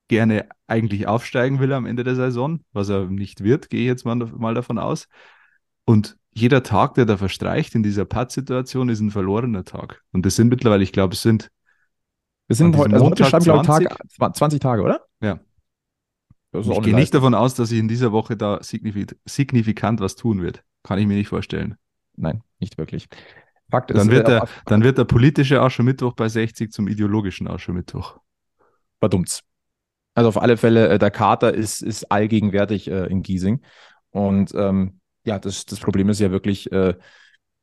[0.08, 4.06] gerne eigentlich aufsteigen will am Ende der Saison, was er nicht wird, gehe ich jetzt
[4.06, 5.08] mal, mal davon aus.
[5.86, 10.02] Und jeder Tag, der da verstreicht in dieser Pattsituation, ist ein verlorener Tag.
[10.12, 11.52] Und das sind mittlerweile, ich glaube, es sind
[12.48, 13.90] Wir An sind heute, also heute schreiben, glaube ich, 20?
[13.90, 15.06] Tag, 20, 20 Tage, oder?
[15.22, 15.40] Ja.
[16.56, 17.22] Ich gehe nicht Leistung.
[17.22, 20.64] davon aus, dass sich in dieser Woche da signifi- signifikant was tun wird.
[20.84, 21.76] Kann ich mir nicht vorstellen.
[22.16, 23.08] Nein, nicht wirklich.
[23.74, 27.48] Fakt ist, Dann wird, äh, der, dann wird der politische Aschermittwoch bei 60 zum ideologischen
[27.48, 28.20] Aschermittwoch.
[29.00, 29.40] Verdummt.
[30.14, 33.62] Also auf alle Fälle, äh, der Kater ist, ist allgegenwärtig äh, in Giesing.
[34.12, 36.94] Und ähm, ja, das, das Problem ist ja wirklich, äh,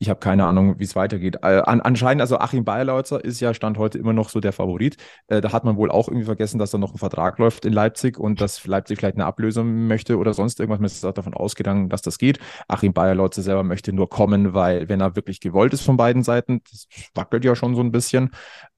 [0.02, 1.36] ich habe keine Ahnung, wie es weitergeht.
[1.42, 4.96] Äh, an, anscheinend, also Achim Bayerlautzer ist ja Stand heute immer noch so der Favorit.
[5.26, 7.74] Äh, da hat man wohl auch irgendwie vergessen, dass da noch ein Vertrag läuft in
[7.74, 10.80] Leipzig und dass Leipzig vielleicht eine Ablösung möchte oder sonst irgendwas.
[10.80, 12.38] Man ist davon ausgegangen, dass das geht.
[12.66, 16.62] Achim Bayerlautzer selber möchte nur kommen, weil, wenn er wirklich gewollt ist von beiden Seiten,
[16.70, 18.30] das wackelt ja schon so ein bisschen.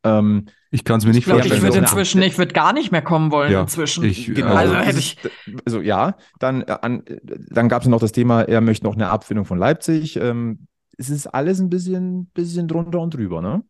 [0.03, 1.55] Ähm, ich kann es mir nicht ich vorstellen.
[1.55, 4.03] Ich würde inzwischen, ich würde gar nicht mehr kommen wollen ja, inzwischen.
[4.03, 5.19] Ich, genau, also, hätte ich.
[5.65, 7.01] Also ja, dann, äh,
[7.49, 10.17] dann gab es noch das Thema, er möchte noch eine Abfindung von Leipzig.
[10.17, 10.67] Ähm,
[10.99, 13.65] es ist alles ein bisschen, bisschen drunter und drüber, ne?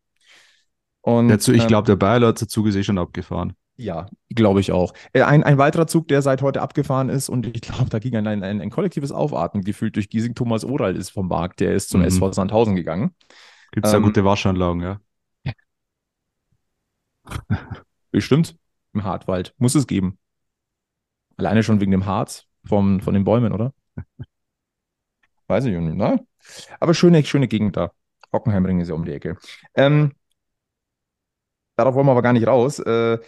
[1.03, 3.55] Und, Dazu, ich ähm, glaube, der Bayer Zug ist eh schon abgefahren.
[3.77, 4.93] Ja, glaube ich auch.
[5.13, 8.15] Äh, ein, ein weiterer Zug, der seit heute abgefahren ist, und ich glaube, da ging
[8.15, 10.35] ein, ein, ein, kollektives Aufatmen gefühlt durch Giesing.
[10.35, 12.07] Thomas Oral ist vom Markt, der ist zum mhm.
[12.07, 13.15] SV Sandhausen gegangen.
[13.73, 15.01] Gibt es ähm, da gute Waschanlagen, ja?
[18.11, 18.57] Bestimmt.
[18.93, 19.55] Im Hartwald.
[19.59, 20.19] Muss es geben.
[21.37, 23.73] Alleine schon wegen dem Harz vom, von den Bäumen, oder?
[25.53, 26.19] Weiß ich nicht, ne?
[26.81, 27.93] Aber schöne, schöne Gegend da.
[28.33, 29.37] Hockenheimring ist ja um die Ecke.
[29.75, 30.13] Ähm,
[31.77, 32.79] darauf wollen wir aber gar nicht raus.
[32.79, 33.19] Äh,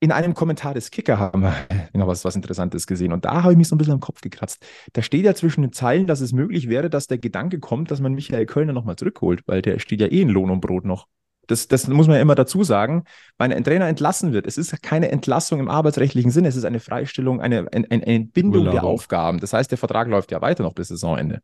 [0.00, 1.54] in einem Kommentar des Kicker haben wir
[1.92, 3.12] noch was, was Interessantes gesehen.
[3.12, 4.66] Und da habe ich mich so ein bisschen am Kopf gekratzt.
[4.94, 8.00] Da steht ja zwischen den Zeilen, dass es möglich wäre, dass der Gedanke kommt, dass
[8.00, 11.06] man Michael Kölner nochmal zurückholt, weil der steht ja eh in Lohn und Brot noch.
[11.46, 13.04] Das, das muss man ja immer dazu sagen.
[13.38, 16.80] Wenn ein Trainer entlassen wird, es ist keine Entlassung im arbeitsrechtlichen Sinne, es ist eine
[16.80, 18.74] Freistellung, eine, eine, eine Entbindung Urlaub.
[18.74, 19.40] der Aufgaben.
[19.40, 21.40] Das heißt, der Vertrag läuft ja weiter noch bis Saisonende.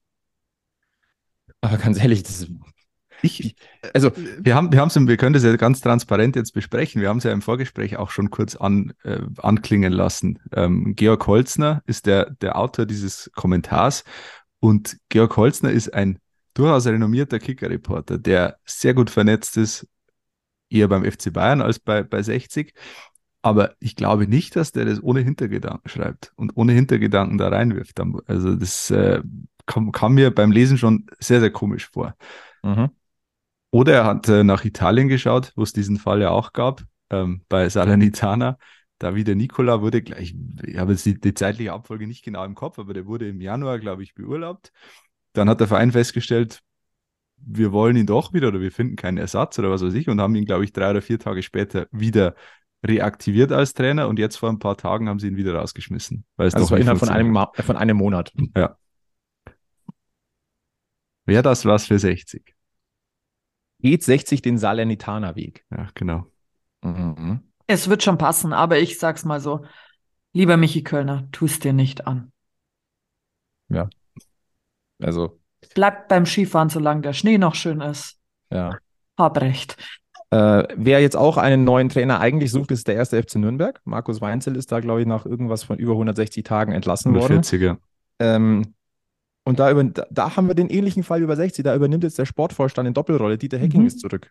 [1.60, 2.50] Aber ganz ehrlich, das ist.
[3.20, 3.56] Ich,
[3.94, 7.02] also, wir haben, wir haben wir können das ja ganz transparent jetzt besprechen.
[7.02, 10.38] Wir haben es ja im Vorgespräch auch schon kurz an, äh, anklingen lassen.
[10.52, 14.04] Ähm, Georg Holzner ist der, der Autor dieses Kommentars
[14.60, 16.20] und Georg Holzner ist ein
[16.58, 19.86] durchaus renommierter Kicker-Reporter, der sehr gut vernetzt ist,
[20.70, 22.74] eher beim FC Bayern als bei, bei 60.
[23.42, 28.00] Aber ich glaube nicht, dass der das ohne Hintergedanken schreibt und ohne Hintergedanken da reinwirft.
[28.26, 29.22] Also das äh,
[29.66, 32.16] kam, kam, mir beim Lesen schon sehr, sehr komisch vor.
[32.64, 32.90] Mhm.
[33.70, 37.42] Oder er hat äh, nach Italien geschaut, wo es diesen Fall ja auch gab, ähm,
[37.48, 38.58] bei Salernitana.
[38.98, 40.34] Da wieder Nicola wurde gleich,
[40.64, 43.40] ich habe jetzt die, die zeitliche Abfolge nicht genau im Kopf, aber der wurde im
[43.40, 44.72] Januar, glaube ich, beurlaubt.
[45.38, 46.60] Dann hat der Verein festgestellt,
[47.36, 50.20] wir wollen ihn doch wieder oder wir finden keinen Ersatz oder was weiß ich und
[50.20, 52.34] haben ihn, glaube ich, drei oder vier Tage später wieder
[52.84, 56.24] reaktiviert als Trainer und jetzt vor ein paar Tagen haben sie ihn wieder rausgeschmissen.
[56.36, 58.32] Weil es also doch innerhalb von einem, von einem Monat.
[58.56, 58.76] Ja.
[61.24, 62.56] Wäre das was für 60?
[63.80, 65.64] Geht 60 den Salernitaner-Weg?
[65.70, 66.26] Ja, genau.
[66.82, 67.44] Mhm.
[67.68, 69.64] Es wird schon passen, aber ich sag's mal so.
[70.32, 72.32] Lieber Michi Kölner, tust dir nicht an.
[73.68, 73.88] Ja.
[75.00, 75.38] Also.
[75.74, 78.18] Bleibt beim Skifahren, solange der Schnee noch schön ist.
[78.50, 78.78] Ja.
[79.16, 79.76] Hab recht.
[80.30, 83.80] Äh, wer jetzt auch einen neuen Trainer eigentlich sucht, ist der erste FC Nürnberg.
[83.84, 87.78] Markus Weinzel ist da, glaube ich, nach irgendwas von über 160 Tagen entlassen 140, worden.
[88.20, 88.36] Ja.
[88.36, 88.74] Ähm,
[89.44, 91.64] und da, über, da, da, haben wir den ähnlichen Fall über 60.
[91.64, 93.38] Da übernimmt jetzt der Sportvorstand in Doppelrolle.
[93.38, 93.86] Dieter Hecking mhm.
[93.86, 94.30] ist zurück.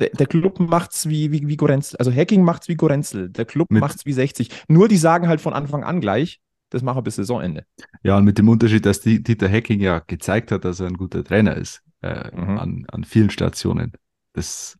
[0.00, 1.96] Der, der Club macht's wie, wie, wie Gorenzel.
[1.96, 3.30] Also Hacking macht's wie Gorenzel.
[3.30, 4.50] Der Club Mit macht's wie 60.
[4.68, 7.64] Nur die sagen halt von Anfang an gleich, das machen wir bis Saisonende.
[8.02, 10.96] Ja, und mit dem Unterschied, dass die, Dieter Hecking ja gezeigt hat, dass er ein
[10.96, 12.58] guter Trainer ist äh, mhm.
[12.58, 13.92] an, an vielen Stationen.
[14.32, 14.78] Das,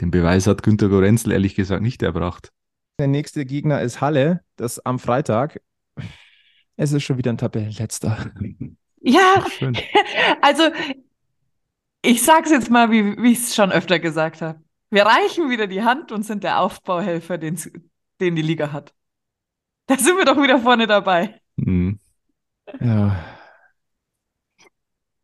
[0.00, 2.52] den Beweis hat Günter Gorenzel ehrlich gesagt nicht erbracht.
[2.98, 5.60] Der nächste Gegner ist Halle, das am Freitag.
[6.76, 8.30] Es ist schon wieder ein Tabellenletzter.
[9.08, 9.44] Ja,
[10.42, 10.64] also
[12.02, 14.60] ich sag's jetzt mal, wie, wie ich es schon öfter gesagt habe.
[14.90, 17.56] Wir reichen wieder die Hand und sind der Aufbauhelfer, den
[18.18, 18.95] die Liga hat.
[19.86, 21.40] Da sind wir doch wieder vorne dabei.
[21.56, 21.98] Mhm.
[22.80, 23.24] Ja.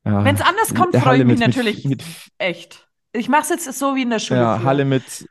[0.05, 0.25] ja.
[0.25, 2.05] Wenn es anders kommt, freue ich mich mit, natürlich mit,
[2.39, 2.89] echt.
[3.13, 4.41] Ich mache es jetzt so wie in der Schule.
[4.41, 5.27] Ja, Halle mit,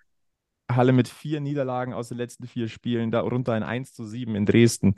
[0.70, 4.46] Halle mit vier Niederlagen aus den letzten vier Spielen, darunter ein 1 zu 7 in
[4.46, 4.96] Dresden.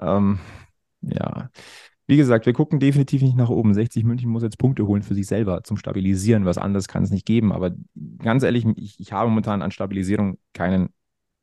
[0.00, 0.38] Ähm,
[1.00, 1.50] ja.
[2.06, 3.74] Wie gesagt, wir gucken definitiv nicht nach oben.
[3.74, 6.44] 60 München muss jetzt Punkte holen für sich selber zum Stabilisieren.
[6.44, 7.52] Was anderes kann es nicht geben.
[7.52, 7.72] Aber
[8.18, 10.90] ganz ehrlich, ich, ich habe momentan an Stabilisierung keinen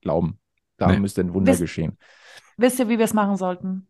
[0.02, 0.38] Glauben.
[0.78, 1.00] Da nee.
[1.00, 1.98] müsste ein Wunder Wisst, geschehen.
[2.60, 3.88] Wisst ihr, wie wir es machen sollten?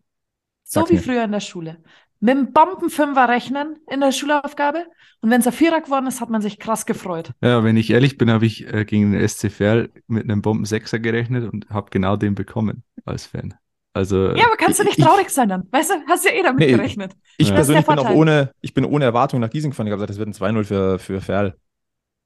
[0.64, 1.02] So Sag wie mir.
[1.02, 1.78] früher in der Schule.
[2.20, 4.86] Mit einem Bombenfünfer rechnen in der Schulaufgabe.
[5.22, 7.32] Und wenn es ein Vierer geworden ist, hat man sich krass gefreut.
[7.42, 11.00] Ja, wenn ich ehrlich bin, habe ich äh, gegen den SC Verl mit einem Bombensechser
[11.00, 13.56] gerechnet und habe genau den bekommen als Fan.
[13.94, 15.68] Also, ja, aber kannst du nicht traurig ich, sein dann?
[15.72, 17.14] Weißt du, hast ja eh damit nee, gerechnet.
[17.38, 19.88] Ich, ich persönlich bin auch ohne, ich bin ohne Erwartung nach Giesing gefahren.
[19.88, 21.56] Ich habe gesagt, das wird ein 2-0 für, für Ferl.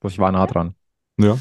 [0.05, 0.75] Ich war nah dran.
[1.17, 1.37] Ja.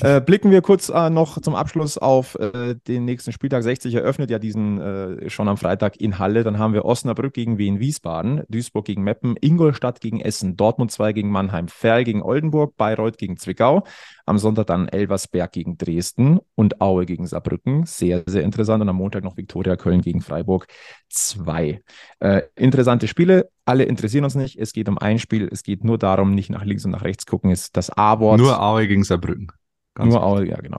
[0.00, 3.62] Äh, blicken wir kurz äh, noch zum Abschluss auf äh, den nächsten Spieltag.
[3.62, 6.42] 60 eröffnet ja diesen äh, schon am Freitag in Halle.
[6.42, 11.12] Dann haben wir Osnabrück gegen Wien Wiesbaden, Duisburg gegen Meppen, Ingolstadt gegen Essen, Dortmund 2
[11.12, 13.84] gegen Mannheim, Ferl gegen Oldenburg, Bayreuth gegen Zwickau.
[14.26, 17.84] Am Sonntag dann Elversberg gegen Dresden und Aue gegen Saarbrücken.
[17.84, 18.80] Sehr, sehr interessant.
[18.80, 20.66] Und am Montag noch Viktoria Köln gegen Freiburg
[21.10, 21.82] 2.
[22.20, 23.50] Äh, interessante Spiele.
[23.66, 24.58] alle interessieren uns nicht.
[24.58, 25.46] Es geht um ein Spiel.
[25.52, 28.38] Es geht nur darum, nicht nach links und nach rechts gucken, ist das A-Wort.
[28.38, 29.48] Nur Aue gegen Saarbrücken.
[29.94, 30.78] Ganz nur Aue, ja, genau.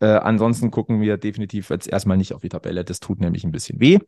[0.00, 2.84] Äh, ansonsten gucken wir definitiv jetzt erstmal nicht auf die Tabelle.
[2.84, 3.98] Das tut nämlich ein bisschen weh.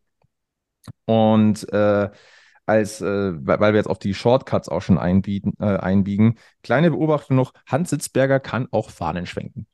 [1.04, 2.10] Und äh,
[2.66, 7.36] als, äh, weil wir jetzt auf die Shortcuts auch schon einbieten, äh, einbiegen, kleine Beobachtung
[7.36, 9.66] noch: Hans Sitzberger kann auch Fahnen schwenken.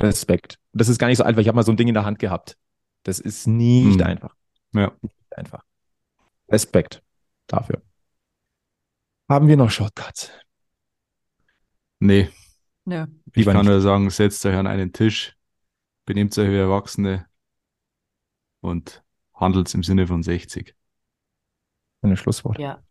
[0.00, 0.58] Respekt.
[0.72, 1.42] Das ist gar nicht so einfach.
[1.42, 2.56] Ich habe mal so ein Ding in der Hand gehabt.
[3.02, 4.06] Das ist nicht hm.
[4.06, 4.34] einfach.
[4.72, 4.92] Ja.
[5.02, 5.62] Nicht einfach.
[6.48, 7.02] Respekt
[7.46, 7.82] dafür.
[9.28, 10.30] Haben wir noch Shortcuts?
[12.00, 12.30] Nee.
[12.90, 13.08] Ja.
[13.34, 15.36] Ich kann nur sagen, setzt euch an einen Tisch,
[16.06, 17.26] benehmt euch wie Erwachsene
[18.60, 19.02] und
[19.34, 20.74] handelt im Sinne von 60.
[22.02, 22.58] Ein Schlusswort.
[22.58, 22.82] Ja.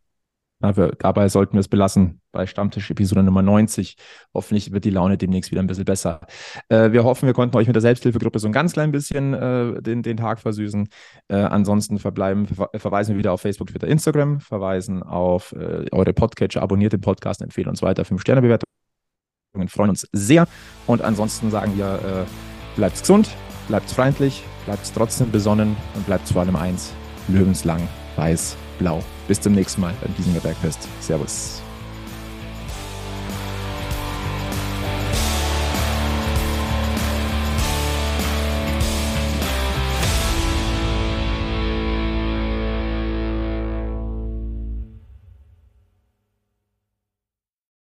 [0.62, 3.96] Aber dabei sollten wir es belassen bei Stammtisch-Episode Nummer 90.
[4.34, 6.20] Hoffentlich wird die Laune demnächst wieder ein bisschen besser.
[6.68, 9.82] Äh, wir hoffen, wir konnten euch mit der Selbsthilfegruppe so ein ganz klein bisschen äh,
[9.82, 10.90] den, den Tag versüßen.
[11.30, 16.14] Äh, ansonsten verbleiben, ver verweisen wir wieder auf Facebook, Twitter, Instagram, verweisen auf äh, eure
[16.14, 18.04] Podcatcher, abonniert den Podcast, empfehlen uns weiter,
[19.56, 20.48] 5-Sterne-Bewertungen, freuen uns sehr.
[20.88, 23.30] Und ansonsten sagen wir, äh, bleibt gesund,
[23.68, 26.92] bleibt freundlich, bleibt trotzdem besonnen und bleibt vor allem eins,
[27.28, 29.04] löwenslang, weiß, blau.
[29.28, 30.88] Bis zum nächsten Mal beim Giesinger Bergfest.
[31.02, 31.62] Servus.